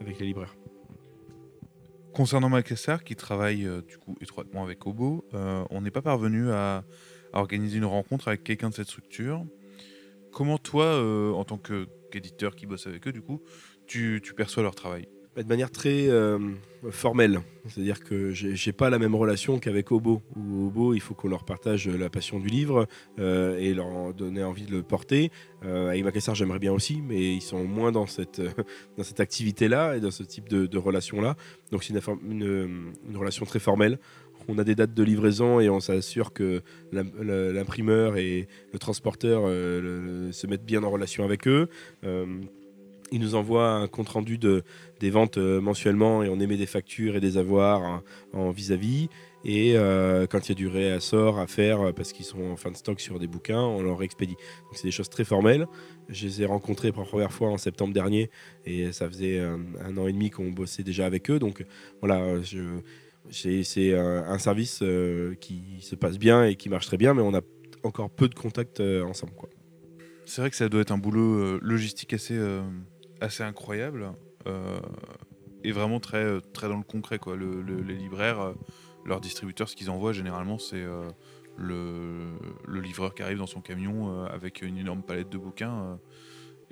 [0.00, 0.56] avec les libraires.
[2.18, 6.50] Concernant Macassar, qui travaille euh, du coup étroitement avec Obo, euh, on n'est pas parvenu
[6.50, 6.82] à,
[7.32, 9.46] organiser une rencontre avec quelqu'un de cette structure.
[10.32, 13.40] Comment toi, euh, en tant qu'éditeur qui bosse avec eux, du coup,
[13.86, 15.06] tu, perçois leur travail?
[15.42, 16.38] De manière très euh,
[16.90, 17.40] formelle.
[17.66, 20.22] C'est-à-dire que j'ai pas la même relation qu'avec Obo.
[20.36, 22.86] Obo, il faut qu'on leur partage la passion du livre
[23.18, 25.30] euh, et leur donner envie de le porter.
[25.64, 28.40] Euh, Macassar, j'aimerais bien aussi, mais ils sont moins dans cette,
[29.02, 31.36] cette activité-là et dans ce type de, relation-là.
[31.72, 33.98] Donc c'est une, relation très formelle.
[34.46, 40.32] On a des dates de livraison et on s'assure que l'imprimeur et le transporteur euh,
[40.32, 41.68] se mettent bien en relation avec eux.
[43.10, 44.62] Ils nous envoient un compte rendu de,
[45.00, 49.08] des ventes euh, mensuellement et on émet des factures et des avoirs hein, en vis-à-vis.
[49.44, 52.56] Et euh, quand il y a du réassort à faire euh, parce qu'ils sont en
[52.56, 54.34] fin de stock sur des bouquins, on leur expédie.
[54.34, 55.66] Donc c'est des choses très formelles.
[56.08, 58.30] Je les ai rencontrés pour la première fois en septembre dernier
[58.66, 61.38] et ça faisait un, an et demi qu'on bossait déjà avec eux.
[61.38, 61.64] Donc
[62.00, 62.22] voilà,
[63.30, 64.82] c'est un, service
[65.40, 67.40] qui se passe bien et qui marche très bien, mais on a
[67.84, 69.32] encore peu de contacts ensemble.
[70.24, 72.38] C'est vrai que ça doit être un boulot logistique assez,
[73.20, 74.12] assez incroyable
[74.46, 74.80] euh,
[75.64, 77.18] et vraiment très, euh, très dans le concret.
[77.18, 77.36] Quoi.
[77.36, 78.54] Le- le- les libraires, euh,
[79.04, 80.84] leurs distributeurs, ce qu'ils envoient généralement, c'est
[81.56, 82.36] le,
[82.80, 85.98] livreur qui arrive dans son camion avec une énorme palette de bouquins.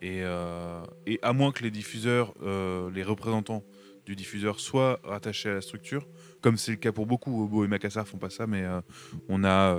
[0.02, 3.64] et, à moins que les diffuseurs, les représentants
[4.04, 6.06] du diffuseur soient rattachés à la structure,
[6.42, 8.64] comme c'est le cas pour beaucoup, Obo et Macassar font pas ça, mais
[9.30, 9.74] on a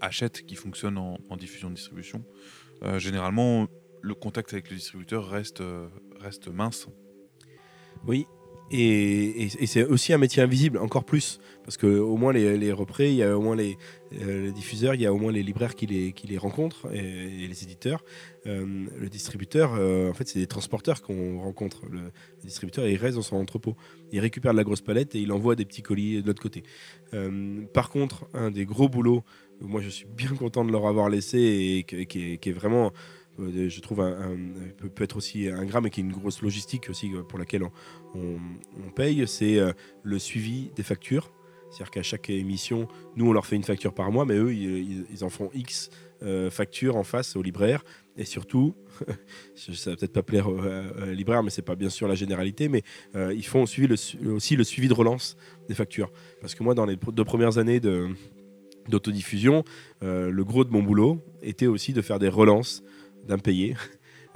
[0.00, 2.24] Hachette qui fonctionne en, en diffusion de distribution.
[2.82, 3.66] Euh, généralement,
[4.02, 5.88] le contact avec le distributeur reste, euh,
[6.20, 6.88] reste mince.
[8.06, 8.26] Oui.
[8.72, 11.38] Et, c'est aussi un métier invisible, encore plus.
[11.62, 13.76] Parce que au moins les, les il y a au moins les,
[14.20, 17.62] euh, les diffuseurs, il y a au moins les libraires qui les, rencontrent et, les
[17.62, 18.04] éditeurs.
[18.46, 21.86] Euh, le distributeur, en fait, c'est des transporteurs qu'on rencontre.
[21.88, 22.10] Le,
[22.42, 23.76] distributeur, il reste dans son entrepôt.
[24.10, 26.64] Il récupère de la grosse palette et il envoie des petits colis de l'autre côté.
[27.72, 29.22] Par contre, un des gros boulots,
[29.60, 32.92] moi je suis bien content de leur avoir laissé et qui est vraiment
[33.38, 36.88] euh, je trouve un, un- peut, être aussi ingrat mais qui est une grosse logistique
[36.90, 37.62] aussi euh, pour laquelle
[38.14, 39.72] on, paye, c'est euh,
[40.02, 41.32] le suivi des factures.
[41.70, 45.24] C'est-à-dire qu'à chaque émission, nous, on leur fait une facture par mois, mais eux, ils,
[45.24, 45.90] en font X
[46.22, 47.84] euh, factures en face aux libraires.
[48.16, 48.74] Et surtout,
[49.54, 52.68] ça va peut-être pas plaire aux, aux libraires, mais c'est pas bien sûr la généralité,
[52.68, 52.82] mais
[53.16, 53.86] euh, ils font aussi
[54.56, 55.36] le suivi de relance
[55.68, 56.10] des factures.
[56.40, 57.80] Parce que moi, dans les deux premières années
[58.88, 59.64] d'autodiffusion,
[60.02, 62.82] euh, le gros de mon boulot était aussi de faire des relances
[63.26, 63.74] d'impayés.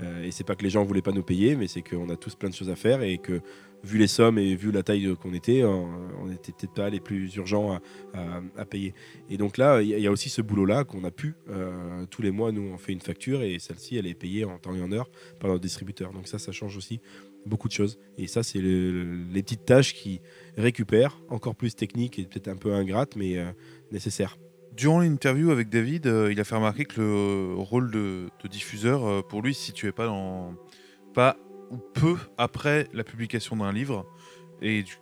[0.03, 2.17] Euh, et c'est pas que les gens voulaient pas nous payer, mais c'est qu'on a
[2.17, 3.43] tous plein de choses à faire et que
[3.85, 5.91] vu les sommes et vu la taille qu'on était, on,
[6.23, 7.73] on était peut-être pas les plus urgents
[8.15, 8.95] à, à- payer.
[9.29, 11.35] Et donc là, il y, a- aussi ce boulot-là qu'on a pu.
[11.51, 14.57] euh, tous les mois, nous, on fait une facture et celle-ci, elle est payée en
[14.59, 16.15] temps et en heure par notre distributeur.
[16.15, 17.01] Donc ça, ça change aussi
[17.45, 17.99] beaucoup de choses.
[18.17, 20.23] Et ça, c'est le- les petites tâches qui
[20.57, 23.53] récupèrent, encore plus techniques et peut-être un peu ingrates, mais euh,
[23.93, 24.39] nécessaires.
[24.77, 29.23] Durant l'interview avec David, euh, il a fait remarquer que le rôle de, diffuseur, euh,
[29.23, 30.55] pour lui, se situait pas dans
[31.13, 31.37] pas
[31.71, 34.07] ou peu après la publication d'un livre,
[34.63, 34.95] et du,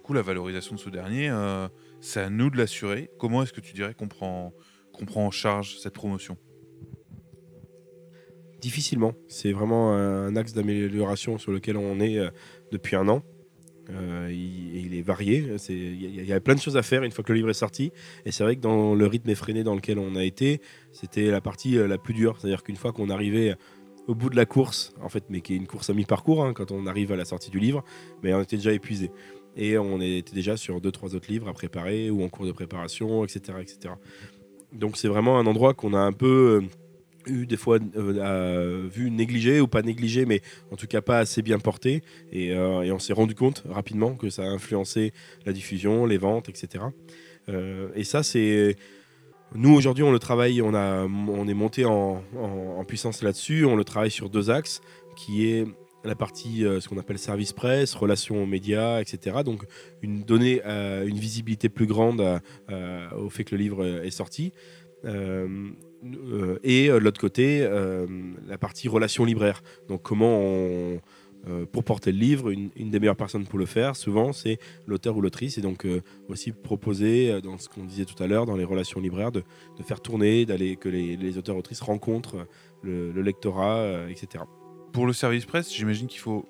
[0.00, 1.68] coup- la valorisation de ce dernier, euh,
[2.00, 3.10] C'est à nous de l'assurer.
[3.18, 4.52] Comment est-ce que tu dirais qu'on prend,
[4.92, 6.36] qu'on prend en charge cette promotion?
[8.60, 9.14] Difficilement.
[9.28, 12.18] C'est vraiment un axe d'amélioration sur lequel on est
[12.72, 13.22] depuis un an.
[13.90, 15.46] Euh, il, est varié.
[15.68, 17.92] Il y, a plein de choses à faire une fois que le livre est sorti.
[18.24, 20.60] Et c'est vrai que dans le rythme effréné dans lequel on a été,
[20.92, 22.36] c'était la partie euh, la plus dure.
[22.38, 23.54] C'est-à-dire qu'une fois qu'on arrivait
[24.06, 26.52] au bout de la course, en fait, mais qui est une course à mi-parcours, hein,
[26.52, 27.84] quand on arrive à la sortie du livre,
[28.22, 29.10] mais on était déjà épuisé.
[29.56, 32.52] Et on était déjà sur deux, trois autres livres à préparer ou en cours de
[32.52, 33.58] préparation, etc.
[33.60, 33.94] etc.
[34.72, 36.68] Donc c'est vraiment un endroit qu'on a un peu euh,
[37.26, 41.42] eu des fois euh, vu négligé ou pas négligé, mais en tout cas pas assez
[41.42, 42.02] bien porté.
[42.32, 45.12] Et, euh, et on s'est rendu compte rapidement que ça a influencé
[45.44, 46.84] la diffusion, les ventes, etc.
[47.94, 48.76] et ça, c'est
[49.54, 52.22] nous, aujourd'hui, on le travaille, on, a, on est monté en,
[52.86, 53.64] puissance là-dessus.
[53.64, 54.80] On le travaille sur deux axes,
[55.16, 55.66] qui est
[56.04, 59.38] la partie, euh, ce qu'on appelle service presse, relations aux médias, etc.
[59.44, 59.64] Donc,
[60.02, 64.52] une, donner euh, une visibilité plus grande euh, au fait que le livre est sorti.
[66.62, 67.68] Et de l'autre côté,
[68.46, 69.62] la partie relations libraires.
[69.88, 71.00] Donc, comment on
[71.48, 75.16] euh, pour porter le livre, une, des meilleures personnes pour le faire, souvent, c'est l'auteur
[75.16, 75.58] ou l'autrice.
[75.58, 78.64] Et donc, euh, aussi proposer, euh, dans ce qu'on disait tout à l'heure, dans les
[78.64, 79.44] relations libraires, de,
[79.84, 82.46] faire tourner, d'aller que les, auteurs-autrices rencontrent
[82.82, 84.44] le, lectorat, etc.
[84.92, 86.46] Pour le service presse, j'imagine qu'il faut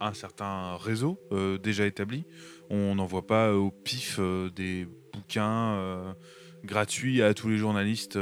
[0.00, 1.18] un certain réseau
[1.62, 2.24] déjà établi.
[2.70, 4.18] On n'envoie pas au pif
[4.56, 6.14] des bouquins
[6.64, 8.18] gratuits à tous les journalistes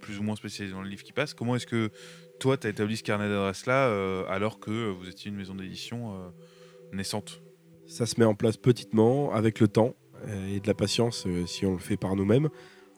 [0.00, 1.34] plus ou moins spécialisés dans le livre qui passe.
[1.34, 1.90] Comment est-ce que
[2.38, 6.14] toi, tu as établi ce carnet d'adresses-là euh, alors que vous étiez une maison d'édition
[6.14, 6.28] euh,
[6.92, 7.42] naissante?
[7.86, 9.94] Ça se met en place petitement, avec le temps
[10.26, 12.48] euh, et de la patience si on le fait par nous-mêmes.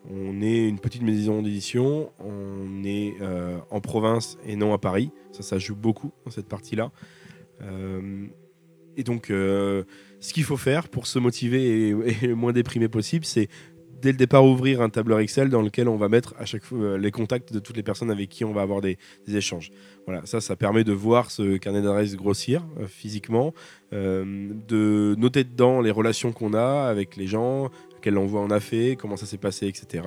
[0.08, 3.16] On est une petite maison d'édition, on est
[3.70, 5.10] en province et non à Paris.
[5.30, 6.90] Ça, ça joue beaucoup dans cette partie-là.
[8.96, 9.84] et donc, ce
[10.32, 13.50] qu'il faut faire pour se motiver et le moins déprimé possible, c'est
[14.00, 16.78] dès le départ ouvrir un tableur Excel dans lequel on va mettre à chaque fois
[16.78, 19.70] euh, les contacts de toutes les personnes avec qui on va avoir des, échanges.
[20.06, 23.54] Voilà, ça, ça permet de voir ce carnet d'adresses grossir euh, physiquement,
[23.92, 28.60] euh, de noter dedans les relations qu'on a avec les gens, quel envoi on a
[28.60, 30.04] fait, comment ça s'est passé, etc.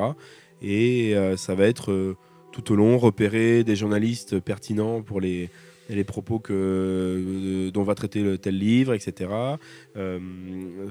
[0.62, 2.16] Et ça va être
[2.54, 5.50] tout au long repérer des journalistes pertinents pour les
[5.96, 9.30] les propos que, euh, dont va traiter le tel livre, etc.
[9.96, 10.20] Euh,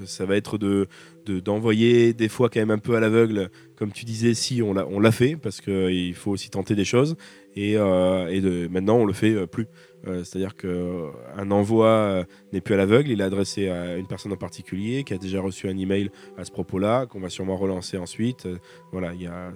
[0.05, 0.87] ça va être de,
[1.27, 4.87] d'envoyer des fois quand même un peu à l'aveugle, comme tu disais, si on l'a,
[4.87, 7.15] on l'a fait, parce qu'il faut aussi tenter des choses,
[7.55, 9.67] et, euh, et maintenant on le fait plus.
[10.05, 15.03] c'est-à-dire qu'un envoi n'est plus à l'aveugle, il est adressé à une personne en particulier
[15.03, 18.47] qui a déjà reçu un email à ce propos-là, qu'on va sûrement relancer ensuite.
[18.91, 19.53] voilà, il y a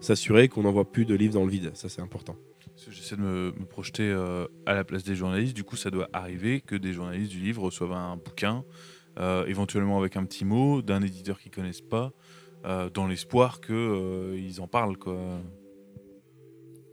[0.00, 2.36] s'assurer qu'on n'envoie plus de livres dans le vide, ça c'est important.
[2.88, 5.54] J'essaie de me, projeter euh, à la place des journalistes.
[5.54, 8.64] Du coup, ça doit arriver que des journalistes du livre reçoivent un bouquin,
[9.18, 12.12] euh, éventuellement avec un petit mot, d'un éditeur qu'ils connaissent pas,
[12.64, 14.96] euh, dans l'espoir qu'ils en parlent.
[14.98, 15.18] Quoi.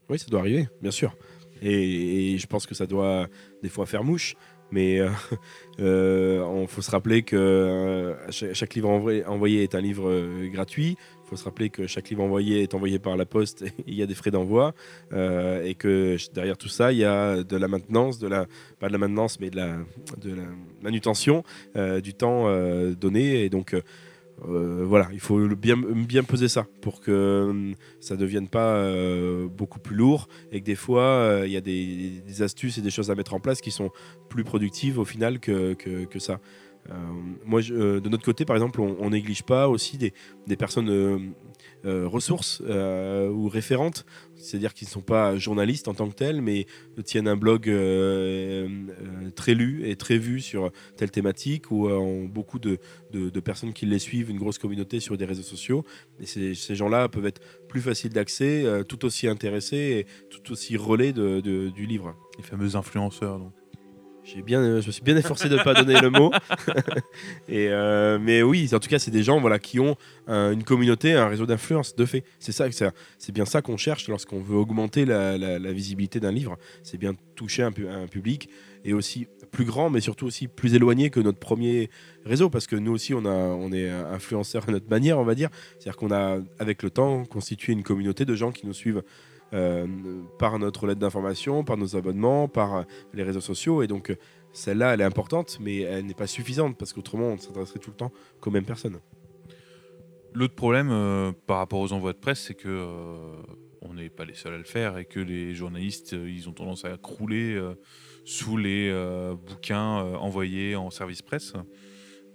[0.10, 1.16] Oui, ça doit arriver, bien sûr.
[1.62, 3.28] Et, et, je pense que ça doit
[3.62, 4.36] des fois faire mouche.
[4.72, 4.98] Mais
[5.78, 10.98] il faut se rappeler que chaque, livre envoyé, est un livre gratuit.
[11.34, 14.06] Faut se rappeler que chaque livre envoyé est envoyé par la poste il y a
[14.06, 14.76] des frais d'envoi.
[15.12, 19.40] et que derrière tout ça, il y a de la maintenance, pas de la maintenance,
[19.40, 19.78] mais de la,
[20.84, 21.44] manutention
[22.04, 22.48] du temps
[23.00, 23.46] donné.
[23.46, 23.76] Et donc,
[24.48, 28.76] euh, voilà, il faut bien, bien peser ça pour que euh, ça ne devienne pas
[28.76, 32.90] euh, beaucoup plus lourd et que des fois, il y a des, astuces et des
[32.90, 33.92] choses à mettre en place qui sont
[34.30, 36.40] plus productives au final que, que, ça.
[37.46, 40.14] Moi, de notre côté, par exemple, on, néglige pas aussi des,
[40.58, 41.34] personnes
[41.84, 44.06] ressources ou référentes
[44.44, 46.68] c'est-à-dire qu'ils ne sont pas journalistes en tant que tels, mais
[47.06, 51.94] tiennent un blog euh, euh, très lu et très vu sur telle thématique, ou euh,
[51.94, 52.78] ont beaucoup de,
[53.40, 55.86] personnes qui les suivent, une grosse communauté sur des réseaux sociaux.
[56.20, 61.14] Et ces, gens-là peuvent être plus faciles d'accès, tout aussi intéressés et tout aussi relais
[61.14, 62.16] du livre.
[62.38, 63.63] Les fameux influenceurs, donc.
[64.26, 66.32] J'ai bien, je me suis bien efforcé de ne pas donner le mot.
[67.50, 69.96] Et euh, mais oui, en tout cas, c'est des gens voilà, qui ont
[70.28, 72.24] une communauté, un réseau d'influence, de fait.
[72.40, 72.66] C'est ça,
[73.18, 76.58] c'est bien ça qu'on cherche lorsqu'on veut augmenter la, visibilité d'un livre.
[76.84, 78.50] C'est bien toucher un, un, public
[78.86, 81.90] et aussi plus grand, mais surtout aussi plus éloigné que notre premier
[82.26, 85.36] réseau, parce que nous aussi, on, a, on est influenceurs à notre manière, on va
[85.36, 85.50] dire.
[85.80, 89.04] C'est-à-dire qu'on a, avec le temps, constitué une communauté de gens qui nous suivent
[89.54, 89.86] euh,
[90.40, 93.84] par notre lettre d'information, par nos abonnements, par euh, les réseaux sociaux.
[93.84, 94.16] Et donc, euh,
[94.52, 97.96] celle-là, elle est importante, mais elle n'est pas suffisante parce qu'autrement, on s'adresserait tout le
[97.96, 99.00] temps qu'aux mêmes personnes.
[100.34, 100.90] L'autre problème
[101.46, 102.88] par rapport aux envois de presse, c'est que
[103.82, 106.86] on n'est pas les seuls à le faire et que les journalistes, ils ont tendance
[106.86, 107.62] à crouler
[108.26, 108.92] sous les
[109.48, 111.54] bouquins envoyés en service presse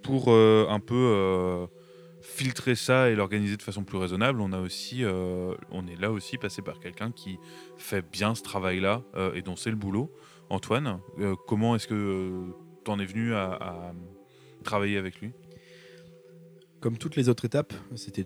[0.02, 1.66] pour un peu
[2.28, 6.38] filtrer ça et l'organiser de façon plus raisonnable, on, a aussi, on est là aussi
[6.38, 7.38] passé par quelqu'un qui
[7.76, 9.02] fait bien ce travail-là
[9.34, 10.12] et dont c'est le boulot.
[10.50, 11.00] Antoine,
[11.46, 12.44] comment est-ce que
[12.84, 13.92] tu en es venu à
[14.62, 15.32] travailler avec lui?
[16.80, 18.24] Comme toutes les autres étapes, c'était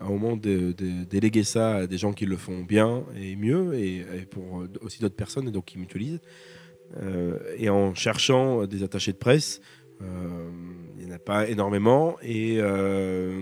[0.00, 0.72] à un moment de,
[1.10, 5.16] déléguer ça à des gens qui le font bien et mieux, et, pour aussi d'autres
[5.16, 6.20] personnes, et donc qui mutualisent.
[7.02, 12.16] Euh, et en cherchant des attachés de presse, euh, il n'y en a pas énormément,
[12.22, 13.40] et, euh,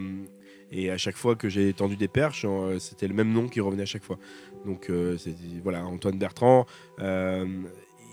[0.70, 2.46] et à chaque fois que j'ai tendu des perches,
[2.78, 4.18] c'était le même nom qui revenait à chaque fois.
[4.64, 4.90] Donc
[5.62, 6.66] voilà, Antoine Bertrand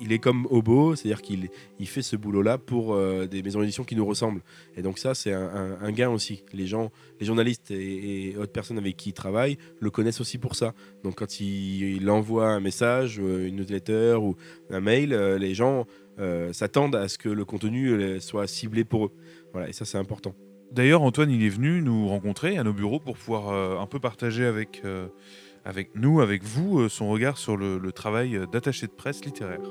[0.01, 1.49] il est comme Obo, c'est-à-dire qu'il
[1.79, 4.41] il fait ce boulot-là pour euh, des maisons d'édition qui nous ressemblent.
[4.77, 6.43] Et donc ça, c'est un, gain aussi.
[6.53, 10.55] Les gens, les journalistes et, autres personnes avec qui il travaille le connaissent aussi pour
[10.55, 10.73] ça.
[11.03, 14.35] Donc quand il, envoie un message, euh, une newsletter ou
[14.69, 15.85] un mail, euh, les gens
[16.51, 19.11] s'attendent à ce que le contenu soit ciblé pour eux.
[19.53, 20.35] Voilà, et ça, c'est important.
[20.71, 24.45] D'ailleurs, Antoine, il est venu nous rencontrer à nos bureaux pour pouvoir un peu partager
[24.45, 24.83] avec,
[25.65, 29.61] avec nous, avec vous, son regard sur le travail d'attaché de presse littéraire.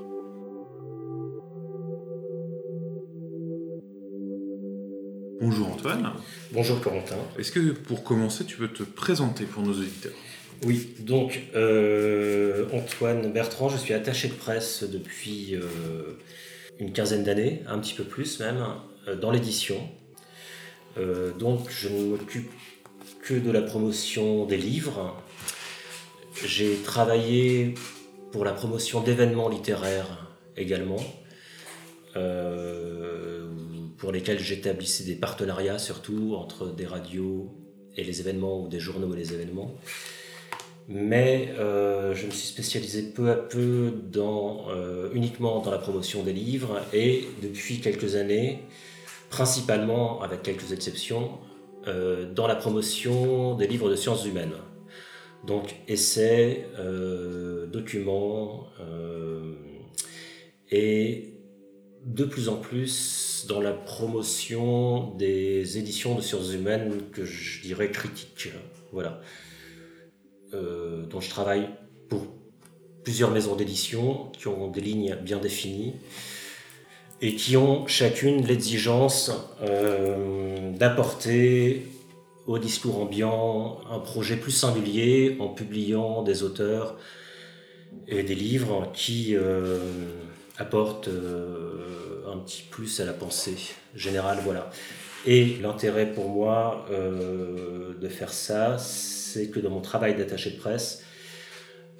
[5.40, 6.12] Bonjour Antoine.
[6.52, 7.14] Bonjour Corentin.
[7.38, 10.10] Est-ce que pour commencer, tu peux te présenter pour nos auditeurs?
[10.64, 16.18] Oui, donc euh, Antoine Bertrand, je suis attaché de presse depuis euh,
[16.80, 18.64] une quinzaine d'années, un petit peu plus même,
[19.06, 19.78] euh, dans l'édition.
[21.38, 22.50] donc je ne m'occupe
[23.22, 25.16] que de la promotion des livres.
[26.44, 27.74] J'ai travaillé
[28.32, 31.02] pour la promotion d'événements littéraires également
[33.96, 37.54] pour lesquels j'établissais des partenariats surtout entre des radios
[37.96, 39.76] et les événements ou des journaux et les événements.
[40.90, 46.22] Mais euh, je me suis spécialisé peu à peu dans, euh, uniquement dans la promotion
[46.22, 48.62] des livres et depuis quelques années,
[49.28, 51.32] principalement avec quelques exceptions,
[51.86, 54.54] euh, dans la promotion des livres de sciences humaines.
[55.46, 56.66] Donc essais,
[57.70, 58.66] documents
[60.70, 61.34] et
[62.04, 67.92] de plus en plus dans la promotion des éditions de sciences humaines que je dirais
[67.92, 68.48] critiques.
[68.92, 69.20] Voilà.
[70.54, 71.68] Euh, dont je travaille
[72.08, 72.26] pour
[73.04, 75.94] plusieurs maisons d'édition qui ont des lignes bien définies
[77.20, 79.32] et qui ont chacune l'exigence
[79.62, 81.86] euh, d'apporter
[82.46, 86.96] au discours ambiant un projet plus singulier en publiant des auteurs
[88.06, 89.78] et des livres qui euh,
[90.56, 93.56] apporte euh, un petit plus à la pensée
[93.94, 94.38] générale.
[94.44, 94.70] Voilà.
[95.26, 98.78] Et l'intérêt pour moi de faire ça,
[99.46, 101.04] que dans mon travail d'attaché de presse,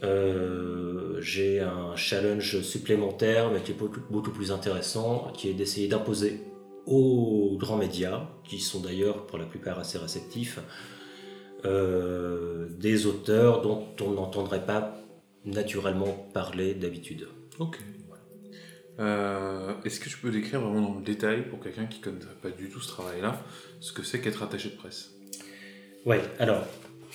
[0.02, 3.76] euh, j'ai un challenge supplémentaire, mais qui est
[4.10, 6.40] beaucoup, plus intéressant, qui est d'essayer d'imposer
[6.86, 10.58] aux grands médias, qui sont d'ailleurs pour la plupart assez réceptifs,
[11.64, 14.96] des auteurs dont on n'entendrait pas
[15.44, 17.26] naturellement parler d'habitude.
[17.58, 17.78] Ok.
[19.00, 22.18] Euh, est-ce que tu peux décrire vraiment dans le détail, pour quelqu'un qui ne connaît
[22.42, 23.40] pas du tout ce travail-là,
[23.80, 25.10] ce que c'est qu'être attaché de presse?
[26.04, 26.64] Oui, alors,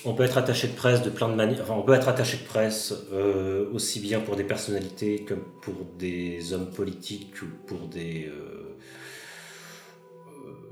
[0.04, 6.52] on peut être attaché de presse euh, aussi bien pour des personnalités que pour des
[6.52, 8.76] hommes politiques ou pour des, euh,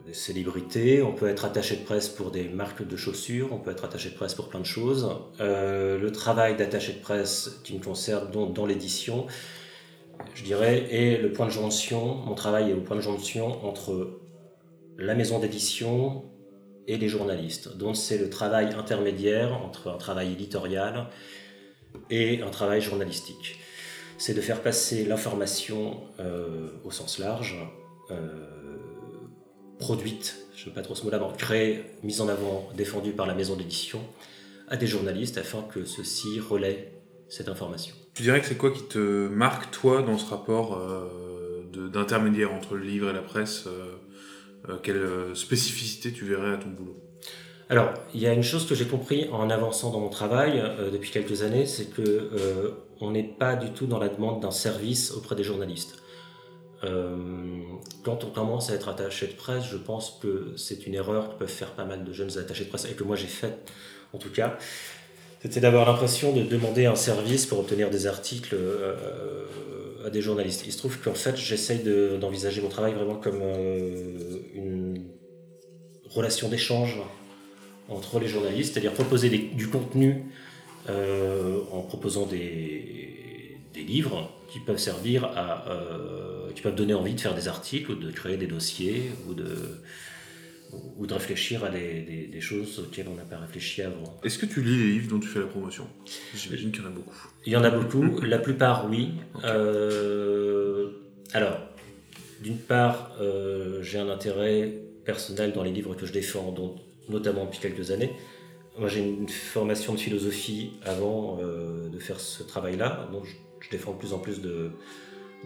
[0.07, 1.03] des célébrités.
[1.03, 3.49] On peut être attaché de presse pour des marques de chaussures.
[3.53, 5.09] On peut être attaché de presse pour plein de choses.
[5.39, 9.27] le travail d'attaché de presse qui me concerne dans l'édition,
[10.35, 14.21] je dirais, est le point de jonction, mon travail est au point de jonction entre
[14.99, 16.25] la maison d'édition
[16.87, 17.77] et les journalistes.
[17.77, 21.07] Donc c'est le travail intermédiaire entre un travail éditorial
[22.11, 23.59] et un travail journalistique.
[24.19, 27.57] C'est de faire passer l'information euh, au sens large,
[28.11, 28.17] euh,
[29.79, 33.35] produite, je ne veux pas trop ce mot-là, créée, mise en avant, défendue par la
[33.35, 34.01] maison d'édition,
[34.69, 36.93] à des journalistes afin que ceux-ci relaient
[37.29, 37.95] cette information.
[38.15, 42.75] Tu dirais que c'est quoi qui te marque, toi, dans ce rapport euh, d'intermédiaire entre
[42.75, 43.67] le livre et la presse
[44.83, 46.97] Quelle spécificité tu verrais à ton boulot
[47.69, 51.11] alors, il y a une chose que j'ai compris en avançant dans mon travail depuis
[51.11, 55.37] quelques années, c'est que on n'est pas du tout dans la demande d'un service auprès
[55.37, 55.97] des journalistes.
[56.83, 61.39] quand on commence à être attaché de presse, je pense que c'est une erreur que
[61.39, 63.73] peuvent faire pas mal de jeunes attachés de presse et que moi j'ai faite
[64.13, 64.59] en tout cas
[65.43, 68.95] c'était d'avoir l'impression de demander un service pour obtenir des articles euh,
[70.05, 70.65] à des journalistes.
[70.67, 71.81] Il se trouve qu'en fait, j'essaye
[72.21, 75.03] d'envisager mon travail vraiment comme euh, une
[76.09, 76.99] relation d'échange
[77.89, 80.27] entre les journalistes, c'est-à-dire proposer du contenu
[80.89, 83.09] euh, en proposant des,
[83.75, 85.65] livres qui peuvent servir à,
[86.55, 89.81] qui peuvent donner envie de faire des articles ou de créer des dossiers ou de
[90.97, 94.19] ou de réfléchir à des, des, choses auxquelles on n'a pas réfléchi avant.
[94.25, 95.87] Est-ce que tu lis les livres dont tu fais la promotion?
[96.35, 97.29] J'imagine qu'il y en a beaucoup.
[97.47, 99.11] Il y en a beaucoup, la plupart oui.
[99.45, 100.91] Euh,
[101.33, 101.59] alors,
[102.41, 104.73] d'une part, euh, j'ai un intérêt
[105.05, 106.77] personnel dans les livres que je défends, dont,
[107.09, 108.13] notamment depuis quelques années.
[108.79, 113.71] Moi, j'ai une formation de philosophie avant euh, de faire ce travail-là, donc je, je,
[113.71, 114.71] défends de plus en plus de,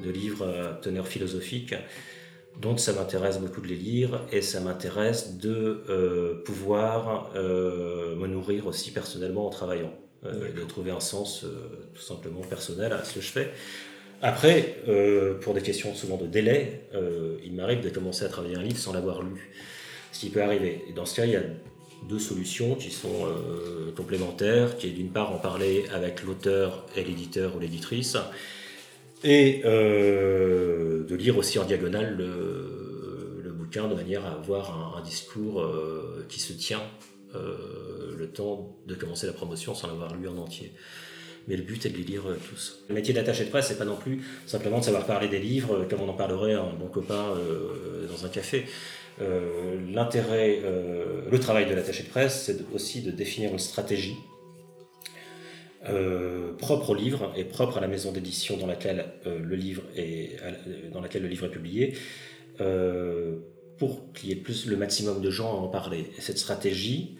[0.04, 1.74] de livres à teneur philosophique.
[2.61, 8.26] Donc ça m'intéresse beaucoup de les lire et ça m'intéresse de euh, pouvoir euh, me
[8.26, 9.92] nourrir aussi personnellement en travaillant,
[10.24, 11.44] euh, de trouver un sens
[11.94, 13.50] tout simplement personnel à ce que je fais.
[14.22, 14.76] Après,
[15.42, 16.88] pour des questions souvent de délai,
[17.44, 19.50] il m'arrive de commencer à travailler un livre sans l'avoir lu,
[20.11, 20.84] ce qui peut arriver.
[20.88, 21.42] Et dans ce cas, il y a
[22.09, 23.28] deux solutions qui sont
[23.94, 28.16] complémentaires, qui est d'une part en parler avec l'auteur et l'éditeur ou l'éditrice,
[29.24, 35.60] et euh, de lire aussi en diagonale le, bouquin de manière à avoir un, discours
[35.60, 36.82] euh, qui se tient
[37.34, 40.72] euh, le temps de commencer la promotion sans l'avoir lu en entier.
[41.48, 42.84] Mais le but est de les lire tous.
[42.88, 45.86] Le métier d'attaché de presse, c'est pas non plus simplement de savoir parler des livres
[45.88, 47.34] comme on en parlerait à un bon copain
[48.08, 48.66] dans un café.
[49.92, 50.60] L'intérêt,
[51.30, 54.16] le travail de l'attaché de presse, c'est aussi de définir une stratégie
[55.89, 59.82] euh, propre au livre et propre à la maison d'édition dans laquelle euh, le livre
[59.95, 60.37] est
[60.93, 61.95] dans laquelle le livre est publié
[62.61, 63.37] euh,
[63.78, 66.11] pour qu'il y ait plus le maximum de gens à en parler.
[66.18, 67.16] Et cette stratégie,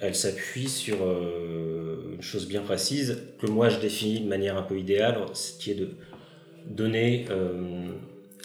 [0.00, 4.78] elle s'appuie sur une chose bien précise que moi je définis de manière un peu
[4.78, 5.90] idéale, ce qui est de
[6.66, 7.26] donner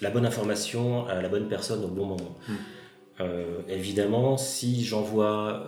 [0.02, 2.40] la bonne information à la bonne personne au bon moment.
[2.50, 3.24] Mmh.
[3.70, 5.68] évidemment, si j'envoie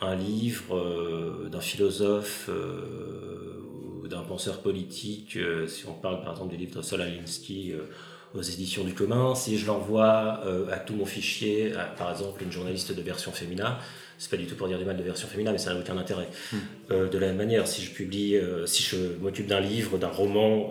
[0.00, 3.60] un livre euh, d'un philosophe euh,
[4.02, 7.74] ou d'un penseur politique, euh, si on parle par exemple du livre de Solalinsky
[8.34, 12.52] aux éditions du commun, si je l'envoie à tout mon fichier, à, par exemple une
[12.52, 13.78] journaliste de version féminin,
[14.18, 15.96] c'est pas du tout pour dire du mal de version féminin, mais ça n'a aucun
[15.96, 16.28] intérêt.
[16.52, 17.08] Hmm.
[17.08, 20.70] de la même manière, si je publie, si je m'occupe d'un livre, d'un roman,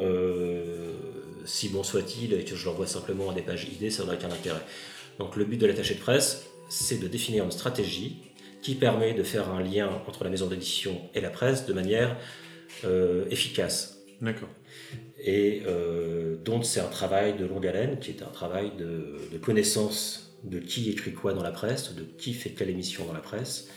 [1.45, 4.29] si bon soit-il, et que je l'envoie simplement à des pages idées, ça n'a aucun
[4.29, 4.61] intérêt.
[5.17, 8.17] Donc le but de l'attaché de presse, c'est de définir une stratégie
[8.67, 12.17] qui permet de faire un lien entre la maison d'édition et la presse de manière
[12.83, 14.03] euh, efficace.
[14.19, 14.49] D'accord.
[15.23, 20.37] Et euh, donc c'est un travail de longue haleine, qui est un travail de, connaissance
[20.43, 23.69] de qui écrit quoi dans la presse, de qui fait quelle émission dans la presse.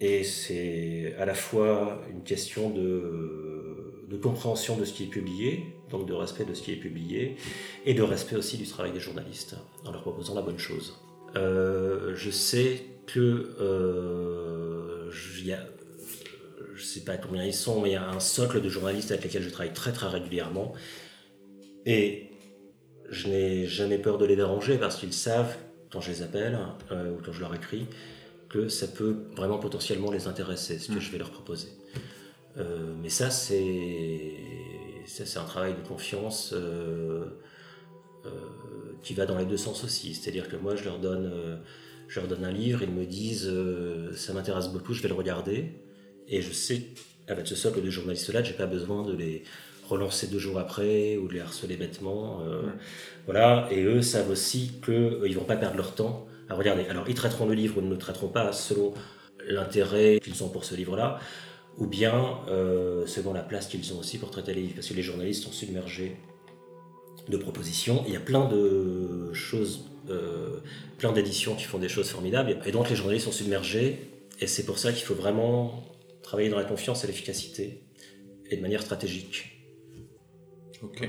[0.00, 5.64] Et c'est à la fois une question de, de, compréhension de ce qui est publié,
[5.90, 7.36] donc de respect de ce qui est publié,
[7.84, 9.54] et de respect aussi du travail des journalistes,
[9.84, 10.94] en leur proposant la bonne chose.
[11.34, 17.96] Euh, je sais que euh, je ne sais pas combien ils sont, mais il y
[17.96, 20.74] a un socle de journalistes avec lesquels je travaille très très régulièrement.
[21.86, 22.30] Et
[23.08, 25.56] je n'ai jamais peur de les déranger parce qu'ils savent,
[25.90, 26.58] quand je les appelle
[26.90, 27.86] euh, ou quand je leur écris,
[28.48, 31.00] que ça peut vraiment potentiellement les intéresser, ce que mm.
[31.00, 31.68] je vais leur proposer.
[32.58, 34.32] Euh, mais ça, c'est
[35.06, 36.52] c'est un travail de confiance
[39.04, 40.14] qui va dans les deux sens aussi.
[40.14, 41.60] C'est-à-dire que moi, je leur donne
[42.08, 45.14] je leur donne un livre, ils me disent euh, ça m'intéresse beaucoup, je vais le
[45.14, 45.72] regarder.
[46.28, 46.82] Et je sais,
[47.28, 49.44] avec ce socle de journalistes-là, j'ai pas besoin de les
[49.88, 52.40] relancer deux jours après ou de les harceler bêtement.
[52.42, 52.62] Euh,
[53.26, 53.68] voilà.
[53.70, 56.86] Et eux savent aussi qu'ils euh, ne vont pas perdre leur temps à regarder.
[56.86, 58.94] Alors, ils traiteront le livre ou ne le traiteront pas selon
[59.48, 61.20] l'intérêt qu'ils ont pour ce livre-là,
[61.78, 62.40] ou bien
[63.06, 65.52] selon la place qu'ils ont aussi pour traiter les livres, parce que les journalistes sont
[65.52, 66.16] submergés
[67.28, 68.04] de propositions.
[68.06, 70.60] Il y a plein de choses euh,
[70.98, 72.58] plein d'éditions qui font des choses formidables.
[72.64, 74.10] Et donc les journalistes sont submergés.
[74.40, 75.84] Et c'est pour ça qu'il faut vraiment
[76.22, 77.82] travailler dans la confiance et l'efficacité
[78.50, 79.44] et de manière stratégique.
[80.82, 81.08] Ok.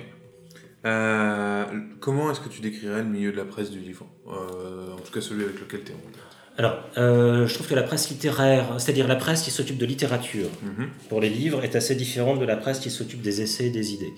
[0.85, 1.65] Euh,
[1.99, 4.07] comment est-ce que tu décrirais le milieu de la presse du livre?
[4.27, 6.23] Euh, En tout cas celui avec lequel tu es en contact.
[6.59, 10.89] Alors, je trouve que la presse littéraire, c'est-à-dire la presse qui s'occupe de littérature mhm.
[11.07, 13.93] pour les livres, est assez différente de la presse qui s'occupe des essais et des
[13.93, 14.13] idées.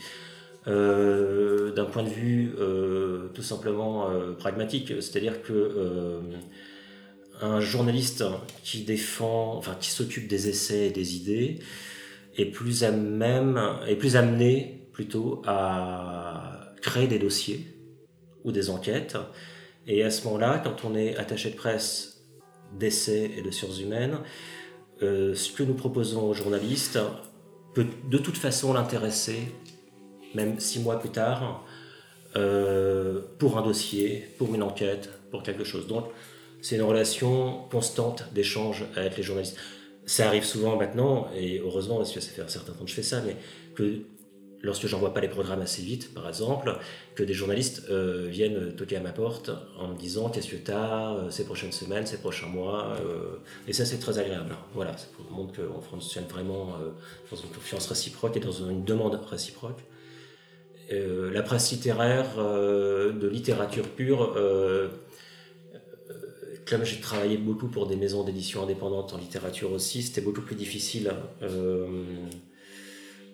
[0.68, 6.22] Euh, d'un point de vue euh, tout simplement euh, pragmatique, c'est-à-dire que
[7.42, 8.26] un journaliste
[8.64, 11.60] qui défend, enfin qui s'occupe des essais et des idées
[12.38, 13.58] est plus à même,
[13.88, 17.66] est plus amené plutôt à créer des dossiers
[18.44, 19.18] ou des enquêtes.
[19.88, 22.26] Et à ce moment-là, quand on est attaché de presse
[22.78, 24.18] d'essais et de sciences humaines,
[25.00, 27.00] ce que nous proposons aux journalistes
[27.74, 29.38] peut de toute façon l'intéresser
[30.34, 31.66] même six mois plus tard,
[32.36, 35.88] euh, pour un dossier, pour une enquête, pour quelque chose.
[35.88, 36.06] Donc,
[36.62, 39.58] c'est une relation constante d'échange avec les journalistes.
[40.06, 42.96] Ça arrive souvent maintenant, et heureusement, parce que ça fait un certain temps que je
[42.96, 43.36] fais ça, mais
[43.76, 44.02] que
[44.62, 46.78] lorsque j'envoie pas les programmes assez vite, par exemple,
[47.16, 50.72] que des journalistes euh, viennent toquer à ma porte en me disant qu'est-ce que tu
[50.72, 52.96] as euh, ces prochaines semaines, ces prochains mois.
[53.02, 54.56] Euh, et ça, c'est très agréable.
[54.74, 56.76] Voilà, ça montre qu'on fonctionne vraiment
[57.32, 59.80] dans une confiance réciproque et dans une demande réciproque.
[60.90, 64.36] La presse littéraire, de littérature pure,
[66.68, 70.56] comme j'ai travaillé beaucoup pour des maisons d'édition indépendantes en littérature aussi, c'était beaucoup plus
[70.56, 71.12] difficile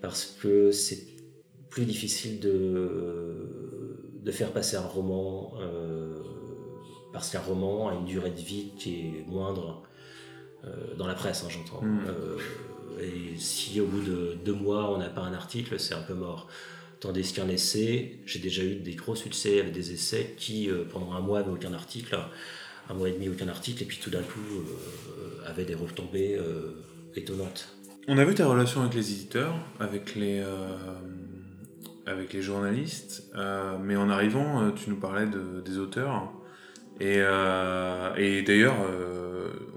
[0.01, 1.07] parce que c'est
[1.69, 3.65] plus difficile de,
[4.25, 6.21] de faire passer un roman, euh,
[7.13, 9.83] parce qu'un roman a une durée de vie qui est moindre
[10.63, 11.83] euh, dans la presse, hein, j'entends.
[11.83, 11.99] Hmm.
[12.07, 12.37] Euh,
[13.01, 16.13] et si au bout de deux mois on n'a pas un article, c'est un peu
[16.13, 16.47] mort.
[16.99, 21.19] Tandis qu'un essai, j'ai déjà eu des gros succès avec des essais qui, pendant un
[21.19, 22.17] mois, n'avaient aucun article,
[22.89, 24.63] un mois et demi, aucun article, et puis tout d'un coup,
[25.45, 26.39] avaient des retombées
[27.15, 27.69] étonnantes.
[28.07, 30.43] On a vu ta relation avec les éditeurs, avec les,
[32.05, 36.31] avec les journalistes, euh, mais en arrivant, euh, tu nous parlais de, des auteurs.
[37.01, 38.77] Euh, et d'ailleurs,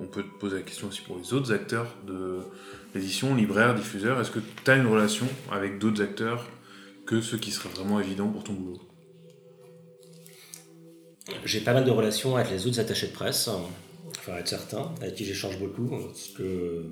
[0.00, 2.38] on peut te poser la question aussi pour les autres acteurs de
[2.94, 4.20] l'édition, libraires, diffuseurs.
[4.20, 6.46] Est-ce que tu as une relation avec d'autres acteurs
[7.08, 8.78] que ceux qui seraient vraiment évidents pour ton boulot
[11.46, 15.14] J'ai pas mal de relations avec les autres attachés de presse, enfin avec certains, avec
[15.14, 16.84] qui j'échange beaucoup, parce que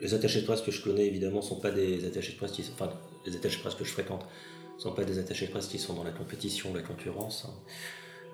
[0.00, 2.64] les attachés de presse que je connais évidemment sont pas des attachés de presse qui
[2.72, 2.90] enfin
[3.24, 4.26] les attachés de presse que je fréquente
[4.78, 7.46] sont pas des attachés de presse qui sont dans la compétition, la concurrence.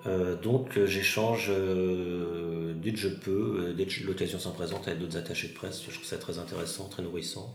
[0.05, 4.99] Euh, donc euh, j'échange euh, dès que je peux, dès que l'occasion s'en présente avec
[4.99, 5.83] d'autres attachés de presse.
[5.87, 7.53] Je trouve ça très intéressant, très nourrissant.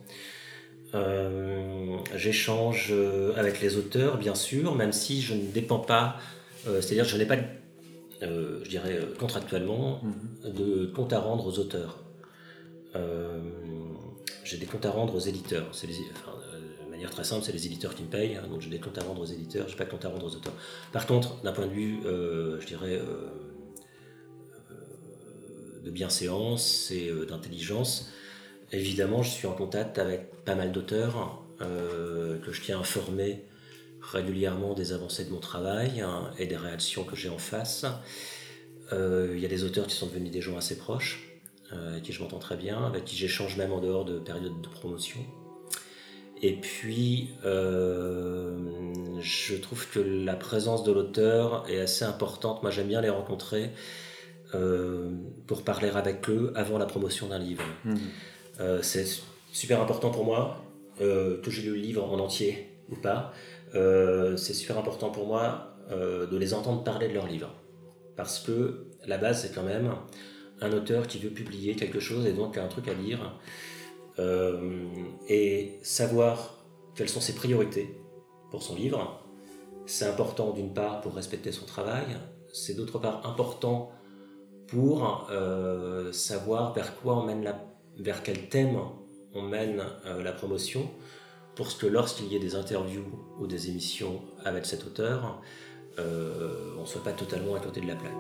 [2.14, 2.93] J'échange
[3.36, 6.16] avec les auteurs, bien sûr, même si je ne dépends pas,
[6.64, 7.36] c'est-à-dire je n'ai pas,
[8.20, 10.53] je dirais contractuellement, mm-hmm.
[10.53, 11.99] de compte à rendre aux auteurs
[14.45, 15.68] j'ai des comptes à rendre aux éditeurs.
[15.72, 18.80] C'est de manière très simple, c'est les éditeurs qui me payent, hein, donc j'ai des
[18.80, 20.53] comptes à rendre aux éditeurs, j'ai pas de compte à rendre aux auteurs.
[20.93, 23.28] Par contre, d'un point de vue, euh, je dirais, euh,
[24.70, 28.11] euh, de bienséance et d'intelligence,
[28.72, 32.84] évidemment, je suis en contact avec pas mal d'auteurs que je tiens à
[34.00, 37.86] régulièrement des avancées de mon travail hein, et des réactions que j'ai en face.
[38.90, 41.32] Il y a des auteurs qui sont devenus des gens assez proches.
[41.72, 44.60] Euh, avec qui je m'entends très bien, avec qui j'échange même en dehors de période
[44.60, 45.20] de promotion.
[46.42, 48.58] Et puis, euh,
[49.20, 52.62] je trouve que la présence de l'auteur est assez importante.
[52.62, 53.70] Moi, j'aime bien les rencontrer
[54.54, 55.12] euh,
[55.46, 57.64] pour parler avec eux avant la promotion d'un livre.
[57.84, 57.96] Mmh.
[58.82, 59.06] C'est
[59.52, 60.64] super important pour moi,
[60.98, 63.32] que j'ai lu le livre en entier ou pas.
[63.72, 67.52] c'est super important pour moi de les entendre parler de leur livre.
[68.16, 69.92] Parce que la base, c'est quand même
[70.60, 73.38] un auteur qui veut publier quelque chose et donc a un truc à lire,
[74.18, 74.86] euh,
[75.28, 77.98] et savoir quelles sont ses priorités
[78.50, 79.20] pour son livre.
[79.86, 82.04] C'est important d'une part pour respecter son travail,
[82.52, 83.90] c'est d'autre part important
[84.68, 87.64] pour euh, savoir vers quoi on mène la,
[88.03, 88.78] vers quel thème
[89.34, 90.90] on mène euh, la promotion,
[91.55, 93.07] pour que lorsqu'il y ait des interviews
[93.38, 95.40] ou des émissions avec cet auteur,
[95.98, 98.12] on ne soit pas totalement à côté de la plaque.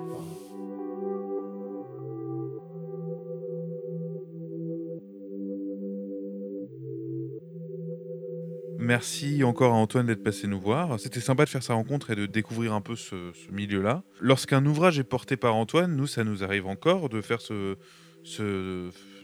[8.82, 10.98] Merci encore à Antoine d'être passé nous voir.
[10.98, 13.14] C'était sympa de faire sa rencontre et de découvrir un peu ce,
[13.52, 14.02] milieu-là.
[14.20, 17.76] Lorsqu'un ouvrage est porté par Antoine, nous, ça nous arrive encore de faire ce,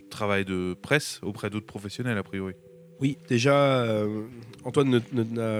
[0.09, 2.54] travail de presse auprès d'autres professionnels, a priori.
[3.00, 4.26] Oui, déjà, euh,
[4.64, 5.00] Antoine,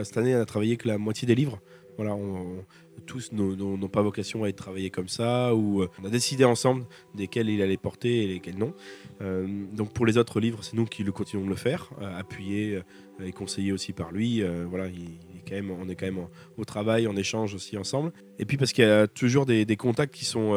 [0.05, 1.61] cette année, a travaillé que la moitié des livres.
[1.97, 2.65] Voilà, on,
[3.07, 6.85] tous n'ont pas vocation à être travaillés comme ça, euh, on a décidé ensemble
[7.15, 8.75] desquels il allait porter et lesquels non.
[9.21, 12.19] Euh, donc pour les autres livres, c'est nous qui le continuons de le faire, euh,
[12.19, 12.81] appuyés
[13.25, 14.43] et conseillés aussi par lui.
[14.69, 15.19] voilà, il,
[15.49, 16.27] quand même, on est quand même
[16.57, 18.13] au travail, en échange aussi ensemble.
[18.39, 20.53] Et puis parce qu'il y a toujours des, contacts qui sont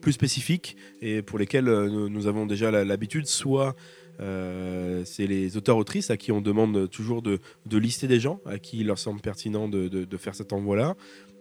[0.00, 3.74] plus spécifiques et pour lesquels nous, avons déjà l'habitude, soit
[4.20, 7.38] euh, c'est les auteurs-autrices à qui on demande toujours de,
[7.70, 10.94] lister des gens à qui il leur semble pertinent de, faire cet envoi-là.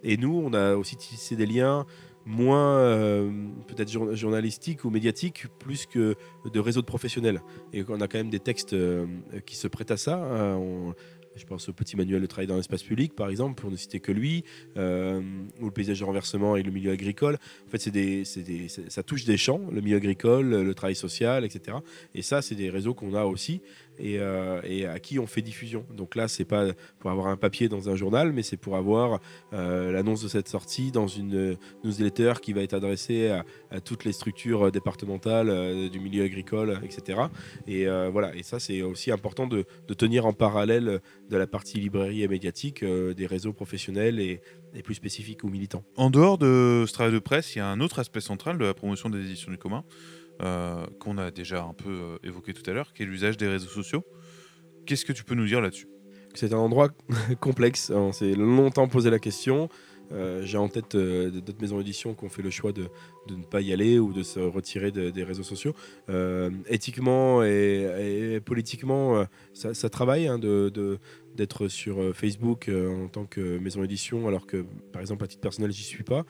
[0.04, 1.86] Et nous, on a aussi tissé des liens
[2.28, 3.30] moins euh,
[3.68, 6.16] peut-être journalistiques ou médiatiques, plus que
[6.52, 7.42] de réseaux de professionnels.
[7.72, 9.06] Et on a quand même des textes euh,
[9.46, 10.16] qui se prêtent à ça.
[10.16, 10.60] Hein.
[11.36, 14.00] Je pense au petit manuel de travail dans l'espace public, par exemple, pour ne citer
[14.00, 14.46] que lui,
[14.78, 15.22] euh,
[15.60, 17.38] ou le paysage de renversement et le milieu agricole.
[17.68, 21.78] En fait, c'est ça touche des champs, le milieu agricole, le travail social, etc.
[22.14, 23.62] Et ça, c'est des réseaux qu'on a aussi.
[24.00, 25.86] Et, euh, et à qui on fait diffusion.
[25.94, 26.66] Donc là, c'est pas
[27.00, 29.20] pour avoir un papier dans un journal, mais c'est pour avoir
[29.54, 34.14] euh, l'annonce de cette sortie dans une newsletter qui va être adressée à, toutes les
[34.14, 37.20] structures départementales euh, du milieu agricole, etc.
[37.68, 39.66] Et voilà, et ça c'est aussi important de,
[39.98, 44.42] tenir en parallèle de la partie librairie et médiatique des réseaux professionnels et,
[44.74, 45.84] et plus spécifiques ou militants.
[45.96, 48.66] En dehors de ce travail de presse, il y a un autre aspect central de
[48.66, 49.84] la promotion des éditions du commun
[50.42, 53.48] euh, qu'on a déjà un peu euh, évoqué tout à l'heure, qui est l'usage des
[53.48, 54.04] réseaux sociaux.
[54.86, 55.88] Qu'est-ce que tu peux nous dire là-dessus?
[56.34, 56.90] C'est un endroit
[57.40, 57.92] complexe.
[57.94, 59.70] On s'est longtemps posé la question.
[60.12, 62.88] Euh, J'ai en tête d'autres maisons d'édition qui ont fait le choix de,
[63.30, 65.74] ne pas y aller ou de se retirer de- des réseaux sociaux.
[66.68, 71.00] Éthiquement et, politiquement, ça, travaille hein, de-
[71.36, 75.72] d'être sur Facebook en tant que maison d'édition, alors que, par exemple, à titre personnel,
[75.72, 76.24] j'y suis pas.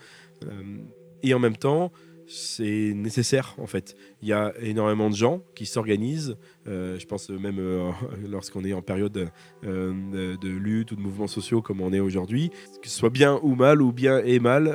[1.23, 1.91] Et en même temps,
[2.27, 3.95] c'est nécessaire en fait.
[4.21, 6.37] Il y a énormément de gens qui s'organisent.
[6.67, 7.91] euh, je pense même euh,
[8.29, 9.29] lorsqu'on est en période
[9.63, 12.49] euh, de, lutte ou de mouvements sociaux comme on est aujourd'hui,
[12.81, 14.65] que ce soit bien ou mal ou bien et mal,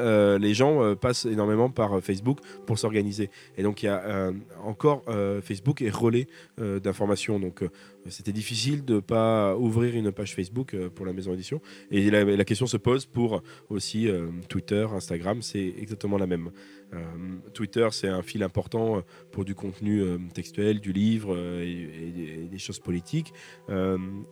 [0.41, 3.31] les gens passent énormément par Facebook pour s'organiser.
[3.57, 4.31] Et donc il y a
[4.63, 5.05] encore
[5.43, 6.27] Facebook est relais
[6.59, 7.41] d'informations.
[7.41, 7.65] Donc
[8.09, 11.61] c'était difficile de pas ouvrir une page Facebook euh, pour la maison édition.
[11.91, 16.51] Et la, question se pose pour aussi euh, Twitter, Instagram, c'est exactement la même.
[16.93, 16.99] Euh,
[17.55, 20.03] Twitter, c'est un fil important pour du contenu
[20.35, 23.33] textuel, du livre et, des choses politiques.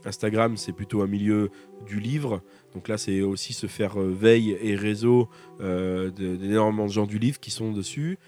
[0.05, 1.51] Instagram, c'est plutôt un milieu
[1.87, 2.43] du livre.
[2.75, 5.29] Donc là, c'est aussi se faire veille et réseau
[5.61, 8.19] d'énormément de gens du livre qui sont dessus,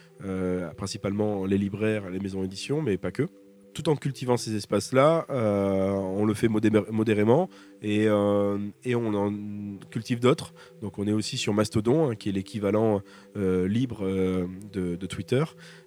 [0.77, 3.27] principalement les libraires, les maisons d'édition, mais pas que.
[3.73, 7.49] Tout en cultivant ces espaces-là, euh, on le fait modé- modérément
[7.83, 9.33] et, euh, et on en
[9.91, 10.53] cultive d'autres.
[10.83, 13.01] Donc on est aussi sur Mastodon, hein, qui est l'équivalent
[13.37, 14.05] euh, libre
[14.73, 15.45] de, Twitter.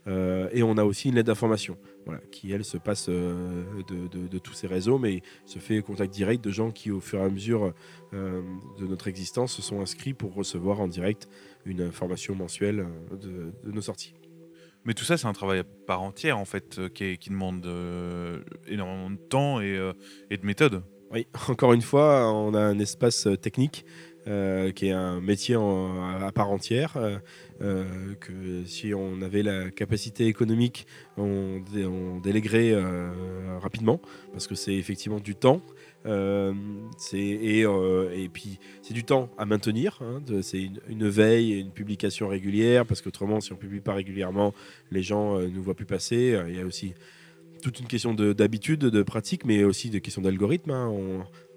[0.07, 1.77] Et on a aussi une lettre d'information,
[2.31, 6.51] qui elle se passe de, de- tous ces réseaux, mais se fait contact direct de
[6.51, 7.73] gens qui, au fur et à mesure
[8.11, 11.29] de notre existence, se sont inscrits pour recevoir en direct
[11.65, 14.13] une information mensuelle de nos sorties.
[14.86, 18.39] Mais tout ça, c'est un travail à part entière, en fait, euh, qui, demande euh,
[18.67, 19.93] énormément de temps et, euh,
[20.29, 20.84] et de méthode.
[21.11, 23.86] Oui, encore une fois, on a un espace technique
[24.28, 26.93] euh, qui est un métier à part entière.
[26.97, 27.17] euh,
[27.61, 27.86] euh,
[28.19, 30.86] que si on avait la capacité économique,
[31.17, 31.86] on, dé-
[32.74, 34.01] euh, rapidement
[34.32, 35.61] parce que c'est effectivement du temps.
[36.05, 36.53] Euh,
[37.13, 39.99] et, euh, puis c'est du temps à maintenir.
[40.01, 44.53] hein, c'est une, veille, une publication régulière parce qu'autrement, si on publie pas régulièrement,
[44.91, 46.34] les gens ne nous voient plus passer.
[46.34, 46.93] Euh, Il y a aussi
[47.61, 50.71] toute une question de- d'habitude, de, pratique, mais aussi de question d'algorithme.
[50.71, 50.91] hein.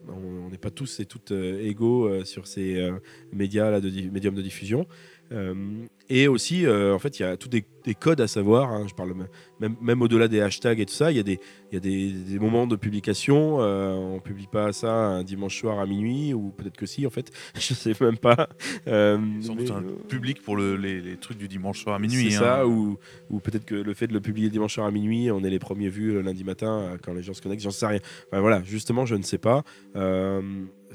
[0.08, 2.98] On n'est pas tous et toutes euh, égaux euh, sur ces euh,
[3.32, 4.86] médias là, de di- médiums de diffusion.
[5.32, 5.54] Euh,
[6.08, 8.70] et aussi, euh, en fait, il y a tous des, des codes à savoir.
[8.70, 8.86] hein.
[8.88, 9.12] je parle
[9.58, 11.10] même, au-delà des hashtags et tout ça.
[11.10, 13.56] Il y a des, il y a des, des moments de publication.
[13.60, 17.10] euh, on publie pas ça un dimanche soir à minuit, ou peut-être que si, en
[17.10, 17.30] fait.
[17.56, 18.48] je sais même pas.
[18.86, 22.30] Sans doute un public pour le- les, les trucs du dimanche soir à minuit.
[22.30, 22.40] c'est hein.
[22.58, 22.96] ça, ou,
[23.30, 25.58] ou peut-être que le fait de le publier dimanche soir à minuit, on est les
[25.58, 28.00] premiers vus le lundi matin quand les gens se connectent, j'en sais rien.
[28.30, 29.64] Enfin, voilà, justement, je ne sais pas.
[29.96, 30.40] Euh,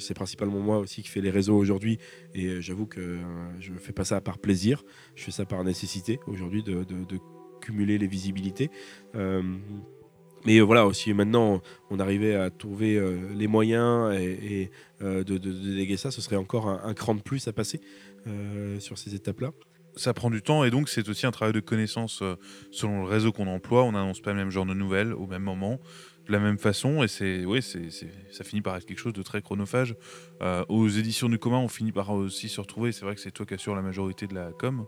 [0.02, 1.99] c'est principalement moi aussi qui fais les réseaux aujourd'hui,
[2.34, 3.20] et euh, j'avoue que euh,
[3.60, 4.84] je ne fais pas ça par plaisir,
[5.16, 6.86] je fais ça par nécessité aujourd'hui de,
[7.62, 8.72] cumuler les visibilités.
[9.14, 9.43] Euh,
[10.47, 12.99] mais voilà, aussi maintenant, on arrivait à trouver
[13.36, 17.54] les moyens et, de, déléguer ça, ce serait encore un, un cran de plus à
[17.54, 17.80] passer
[18.80, 19.52] sur ces étapes-là.
[19.95, 22.24] Ça prend du temps et donc c'est aussi un travail de connaissance
[22.72, 23.84] selon le réseau qu'on emploie.
[23.84, 25.80] On n'annonce pas le même genre de nouvelles au même moment,
[26.32, 27.89] la même façon et c'est, oui, c'est,
[28.32, 29.95] ça finit par être quelque chose de très chronophage.
[30.41, 32.91] Euh, aux éditions du commun, on finit par aussi se retrouver.
[32.91, 34.86] C'est vrai que c'est toi qui assures la majorité de la com,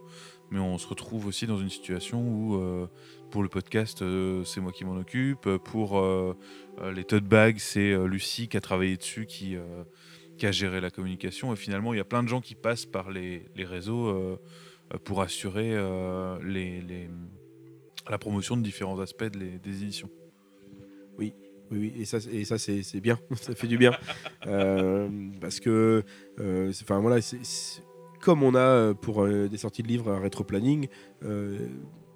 [0.52, 2.88] mais on se retrouve aussi dans une situation où euh,
[3.30, 5.58] pour le podcast, euh, c'est moi qui m'en occupe.
[5.58, 6.02] Pour
[6.84, 9.58] les tote bags, c'est Lucie qui a travaillé dessus, qui,
[10.42, 11.54] a géré la communication.
[11.54, 14.40] Et finalement, il y a plein de gens qui passent par les, réseaux
[15.04, 15.76] pour assurer
[18.10, 20.10] la promotion de différents aspects des éditions.
[21.18, 21.34] Oui,
[21.72, 23.94] oui, et ça, et ça c'est bien, ça fait du bien.
[24.48, 25.08] Euh,
[25.42, 26.04] parce que,
[26.40, 27.82] euh, enfin voilà, c'est-
[28.22, 30.88] comme on a euh, pour des sorties de livres un rétro-planning,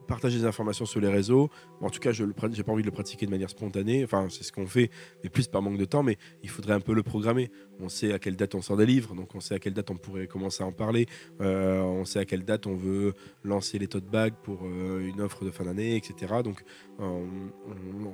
[0.07, 1.49] partager des informations sur les réseaux,
[1.81, 4.43] en tout cas, je n'ai pas envie de le pratiquer de manière spontanée, enfin, c'est
[4.43, 4.89] ce qu'on fait,
[5.23, 7.51] mais plus par manque de temps, mais il faudrait un peu le programmer.
[7.79, 9.91] On sait à quelle date on sort des livres, donc on sait à quelle date
[9.91, 11.05] on pourrait commencer à en parler,
[11.41, 15.21] euh, on sait à quelle date on veut lancer les tote bags pour euh, une
[15.21, 16.41] offre de fin d'année, etc.
[16.43, 16.63] Donc,
[16.99, 17.03] euh,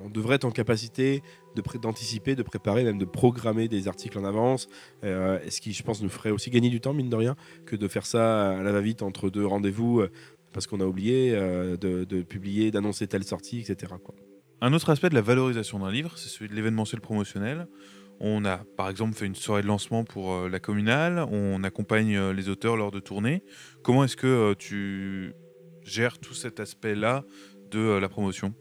[0.04, 1.22] on, devrait être en capacité
[1.80, 4.68] d'anticiper, de préparer, même de programmer des articles en avance.
[5.02, 7.88] Ce qui, je pense, nous ferait aussi gagner du temps, mine de rien, que de
[7.88, 10.02] faire ça à la va-vite entre deux rendez-vous,
[10.54, 13.92] parce qu'on a oublié euh, de, de publier, d'annoncer telle sortie, etc.
[14.02, 14.14] quoi.
[14.62, 17.66] Un autre aspect de la valorisation d'un livre, c'est celui de l'événementiel promotionnel.
[18.20, 22.16] On a par exemple fait une soirée de lancement pour euh, la communale, on accompagne
[22.16, 23.42] euh, les auteurs lors de tournées.
[23.82, 25.34] Comment est-ce que tu
[25.82, 27.24] gères tout cet aspect-là
[27.70, 28.54] de la promotion?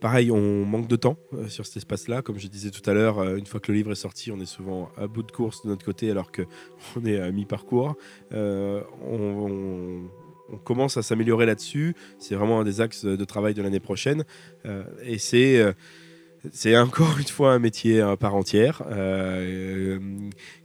[0.00, 1.16] Pareil, on manque de temps
[1.48, 2.22] sur cet espace-là.
[2.22, 4.46] Comme je disais tout à l'heure, une fois que le livre est sorti, on est
[4.46, 7.96] souvent à bout de course de notre côté alors qu'on est à mi-parcours.
[8.30, 10.08] on,
[10.64, 11.94] commence à s'améliorer là-dessus.
[12.18, 14.24] C'est vraiment un des axes de travail de l'année prochaine.
[15.02, 15.62] et c'est
[16.52, 19.98] c'est encore une fois un métier à part entière euh,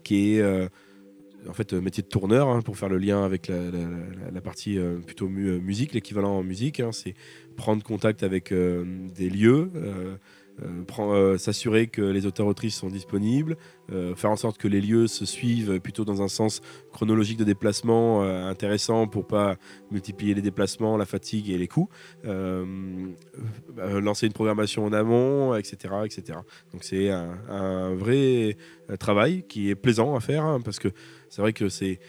[0.03, 0.67] qui est euh,
[1.47, 5.27] en fait métier de tourneur hein, pour faire le lien avec la, partie euh, plutôt
[5.27, 6.79] musique, l'équivalent en musique.
[6.79, 7.15] Hein, c'est
[7.55, 10.15] prendre contact avec des lieux euh,
[10.61, 13.57] euh, s'assurer que les auteurs-autrices sont disponibles,
[13.91, 17.43] euh, faire en sorte que les lieux se suivent plutôt dans un sens chronologique de
[17.43, 19.55] déplacement intéressant pour pas
[19.91, 21.89] multiplier les déplacements, la fatigue et les coûts,
[23.77, 25.95] lancer une programmation en amont, etc.
[26.05, 26.39] etc.
[26.71, 28.57] Donc c'est un, vrai
[28.99, 30.89] travail qui est plaisant à faire hein, parce que
[31.29, 31.99] c'est vrai que c'est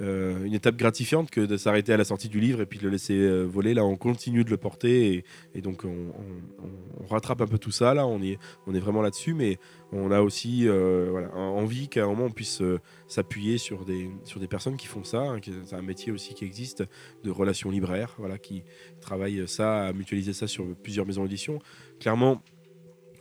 [0.00, 2.84] euh, une étape gratifiante que de s'arrêter à la sortie du livre et puis de
[2.84, 3.74] le laisser euh, voler.
[3.74, 5.24] Là, on continue de le porter
[5.54, 6.12] et, donc on,
[7.08, 7.94] rattrape un peu tout ça.
[7.94, 9.58] Là, on est, on est vraiment là-dessus, mais
[9.92, 12.62] on a aussi euh, envie qu'à un moment on puisse
[13.06, 15.20] s'appuyer sur des, sur des personnes qui font ça.
[15.20, 16.82] Hein, c'est un métier aussi qui existe
[17.22, 18.64] de relations libraires, voilà, qui
[19.00, 21.60] travaillent ça, à mutualiser ça sur plusieurs maisons d'édition.
[22.00, 22.42] Clairement,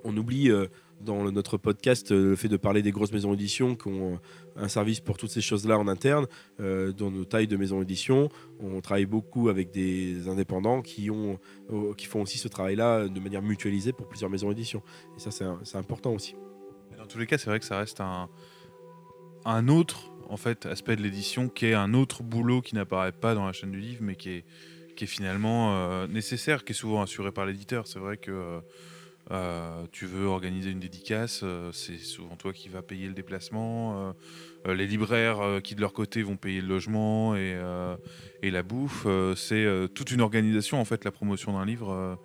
[0.05, 0.49] on oublie
[1.01, 4.19] dans notre podcast euh, le fait de parler des grosses maisons d'édition qui ont
[4.55, 6.27] un service pour toutes ces choses-là en interne.
[6.59, 8.29] Euh, dans nos tailles de maisons d'édition,
[8.59, 13.93] on travaille beaucoup avec des indépendants qui, euh, font aussi ce travail-là de manière mutualisée
[13.93, 14.81] pour plusieurs maisons d'édition.
[15.17, 16.35] Et ça, c'est important aussi.
[16.97, 20.11] Dans tous les cas, c'est vrai que ça reste un, autre
[20.65, 23.79] aspect de l'édition qui est un autre boulot qui n'apparaît pas dans la chaîne du
[23.79, 24.45] livre, mais qui est,
[25.05, 27.87] finalement nécessaire, qui est souvent assuré par l'éditeur.
[27.87, 28.61] C'est vrai que
[29.91, 34.13] tu veux organiser une dédicace, euh, c'est souvent toi qui vas payer le déplacement.
[34.67, 37.55] Euh, les libraires qui de leur côté vont payer le logement et,
[38.43, 39.07] la bouffe.
[39.35, 42.17] c'est toute une organisation en fait la promotion d'un livre.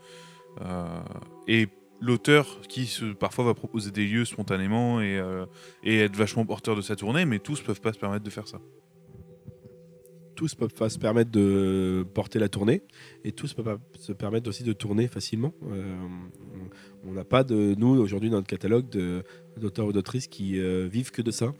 [1.49, 1.69] et
[2.01, 5.21] l'auteur qui parfois va proposer des lieux spontanément et,
[5.85, 8.61] être vachement porteur de sa tournée, mais tous peuvent pas se permettre de faire ça
[10.39, 12.83] tous peuvent pas se permettre de porter la tournée
[13.25, 15.53] et tous peuvent pas se permettre aussi de tourner facilement.
[17.09, 18.87] Euh, on n'a pas de nous aujourd'hui dans notre catalogue
[19.57, 21.53] d'auteurs ou d'autrices qui euh, vivent que de ça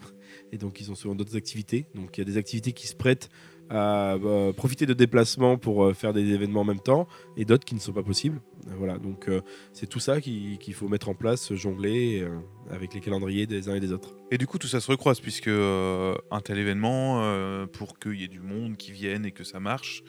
[0.53, 1.87] et donc ils ont souvent d'autres activités.
[1.95, 3.29] Donc il y a des activités qui se prêtent
[3.71, 7.65] à bah, profiter de déplacements pour euh, faire des événements en même temps et d'autres
[7.65, 8.41] qui ne sont pas possibles.
[8.79, 9.41] Voilà, donc euh,
[9.73, 12.39] c'est tout ça qu'il faut mettre en place, jongler euh,
[12.71, 14.17] avec les calendriers des uns et des autres.
[14.31, 18.29] Et du coup, tout ça se recroise puisque un tel événement, pour qu'il y ait
[18.29, 20.03] du monde qui vienne et que ça marche,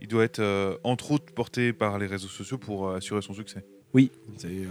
[0.00, 3.64] il doit être entre autres porté par les réseaux sociaux pour assurer son succès.
[3.94, 4.66] Oui, c'est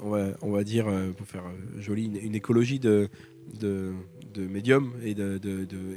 [0.00, 1.44] on, va, dire, pour faire
[1.78, 3.08] joli, une, écologie de,
[3.58, 3.94] de,
[4.36, 5.40] médiums et de,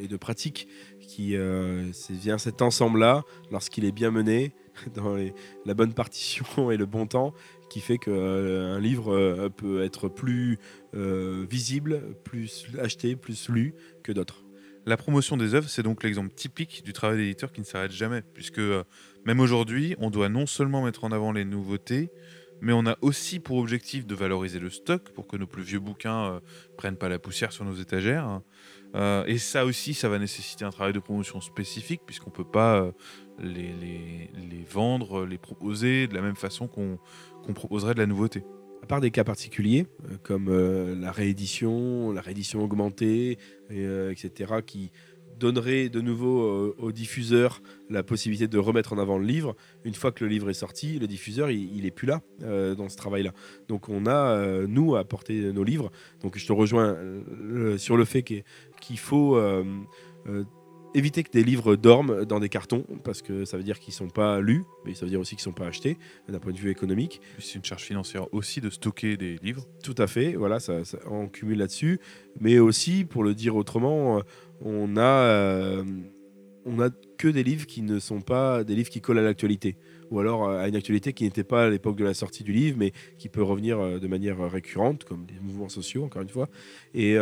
[0.02, 0.68] et de pratiques
[1.00, 1.36] qui
[2.10, 4.54] vient cet ensemble-là, lorsqu'il est bien mené,
[4.96, 5.18] dans
[5.66, 7.34] la bonne partition et le bon temps
[7.70, 10.60] qui fait qu'un euh, livre euh, peut être plus
[10.94, 14.44] euh, visible, plus acheté, plus lu que d'autres.
[14.86, 18.24] La promotion des œuvres, c'est donc l'exemple typique du travail d'éditeur qui ne s'arrête jamais,
[18.34, 18.60] puisque
[19.26, 22.12] même aujourd'hui, on doit non seulement mettre en avant les nouveautés,
[22.62, 25.80] mais on a aussi pour objectif de valoriser le stock pour que nos plus vieux
[25.80, 26.42] bouquins
[26.78, 28.42] prennent pas la poussière sur nos étagères.
[29.26, 32.92] et ça aussi, ça va nécessiter un travail de promotion spécifique, puisqu'on peut pas
[33.40, 37.00] les, les, vendre, les proposer de la même façon qu'on
[37.54, 38.44] proposerait de la nouveauté.
[38.84, 43.38] À part des cas particuliers, euh, comme euh, la réédition, la réédition augmentée,
[43.70, 44.92] euh, etc., qui
[45.42, 49.56] donnerait de nouveau aux diffuseurs la possibilité de remettre en avant le livre.
[49.84, 52.96] Une fois que le livre est sorti, le diffuseur, il, n'est plus là dans ce
[52.96, 53.34] travail-là.
[53.68, 55.92] Donc on a, nous, à porter nos livres.
[56.22, 56.96] Donc je te rejoins
[57.78, 59.36] sur le fait qu'il faut
[60.94, 64.10] éviter que des livres dorment dans des cartons parce que ça veut dire qu'ils sont
[64.10, 66.70] pas lus, mais ça veut dire aussi qu'ils sont pas achetés d'un point de vue
[66.70, 67.22] économique.
[67.40, 69.66] C'est une charge financière aussi de stocker des livres.
[69.84, 72.00] Tout à fait, voilà, ça, on cumule là-dessus,
[72.40, 74.22] mais aussi pour le dire autrement, euh,
[74.64, 75.84] on a euh,
[76.66, 79.76] on a que des livres qui ne sont pas des livres qui collent à l'actualité
[80.12, 82.52] ou alors euh, à une actualité qui n'était pas à l'époque de la sortie du
[82.52, 86.30] livre, mais qui peut revenir euh, de manière récurrente, comme les mouvements sociaux, encore une
[86.30, 86.50] fois.
[86.94, 87.18] Et,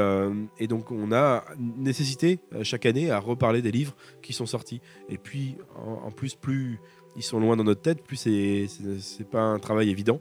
[0.67, 4.81] donc, on a nécessité chaque année à reparler des livres qui sont sortis.
[5.07, 6.79] Et puis, en, plus, plus
[7.15, 10.19] ils sont loin dans notre tête, plus c'est pas un travail évident.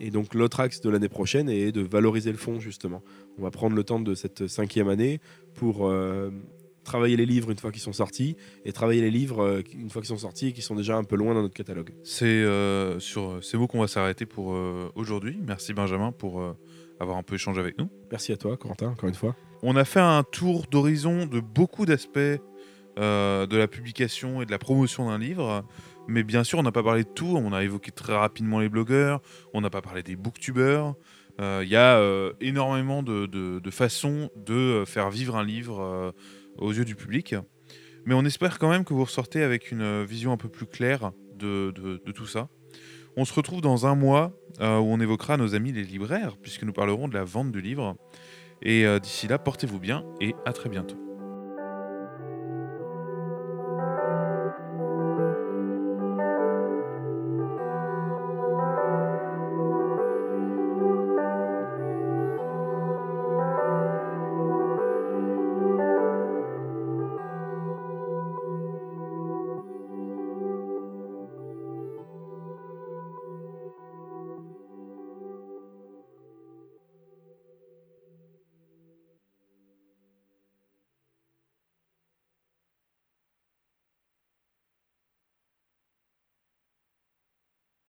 [0.00, 3.02] Et donc l'autre axe de l'année prochaine est de valoriser le fond justement.
[3.38, 5.20] On va prendre le temps de cette cinquième année
[5.54, 5.90] pour
[6.86, 10.00] travailler les livres une fois qu'ils sont sortis et travailler les livres euh, une fois
[10.00, 11.92] qu'ils sont sortis et qui sont déjà un peu loin dans notre catalogue.
[12.04, 15.38] C'est euh, sur ces mots qu'on va s'arrêter pour euh, aujourd'hui.
[15.44, 16.56] Merci Benjamin pour euh,
[17.00, 17.90] avoir un peu échangé avec nous.
[18.10, 19.36] Merci à toi, Corentin, encore une fois.
[19.62, 22.18] On a fait un tour d'horizon de beaucoup d'aspects
[22.98, 25.64] euh, de la publication et de la promotion d'un livre.
[26.08, 27.36] Mais bien sûr, on n'a pas parlé de tout.
[27.36, 29.20] On a évoqué très rapidement les blogueurs.
[29.52, 30.94] On n'a pas parlé des booktubeurs.
[31.40, 36.14] Euh, Il y a euh, énormément de, façons de euh, faire vivre un livre
[36.58, 37.34] aux yeux du public.
[38.04, 41.10] Mais on espère quand même que vous ressortez avec une vision un peu plus claire
[41.34, 41.72] de,
[42.14, 42.48] tout ça.
[43.16, 46.72] On se retrouve dans un mois où on évoquera nos amis les libraires, puisque nous
[46.72, 47.96] parlerons de la vente du livre.
[48.62, 51.05] Et d'ici là, portez-vous bien et à très bientôt.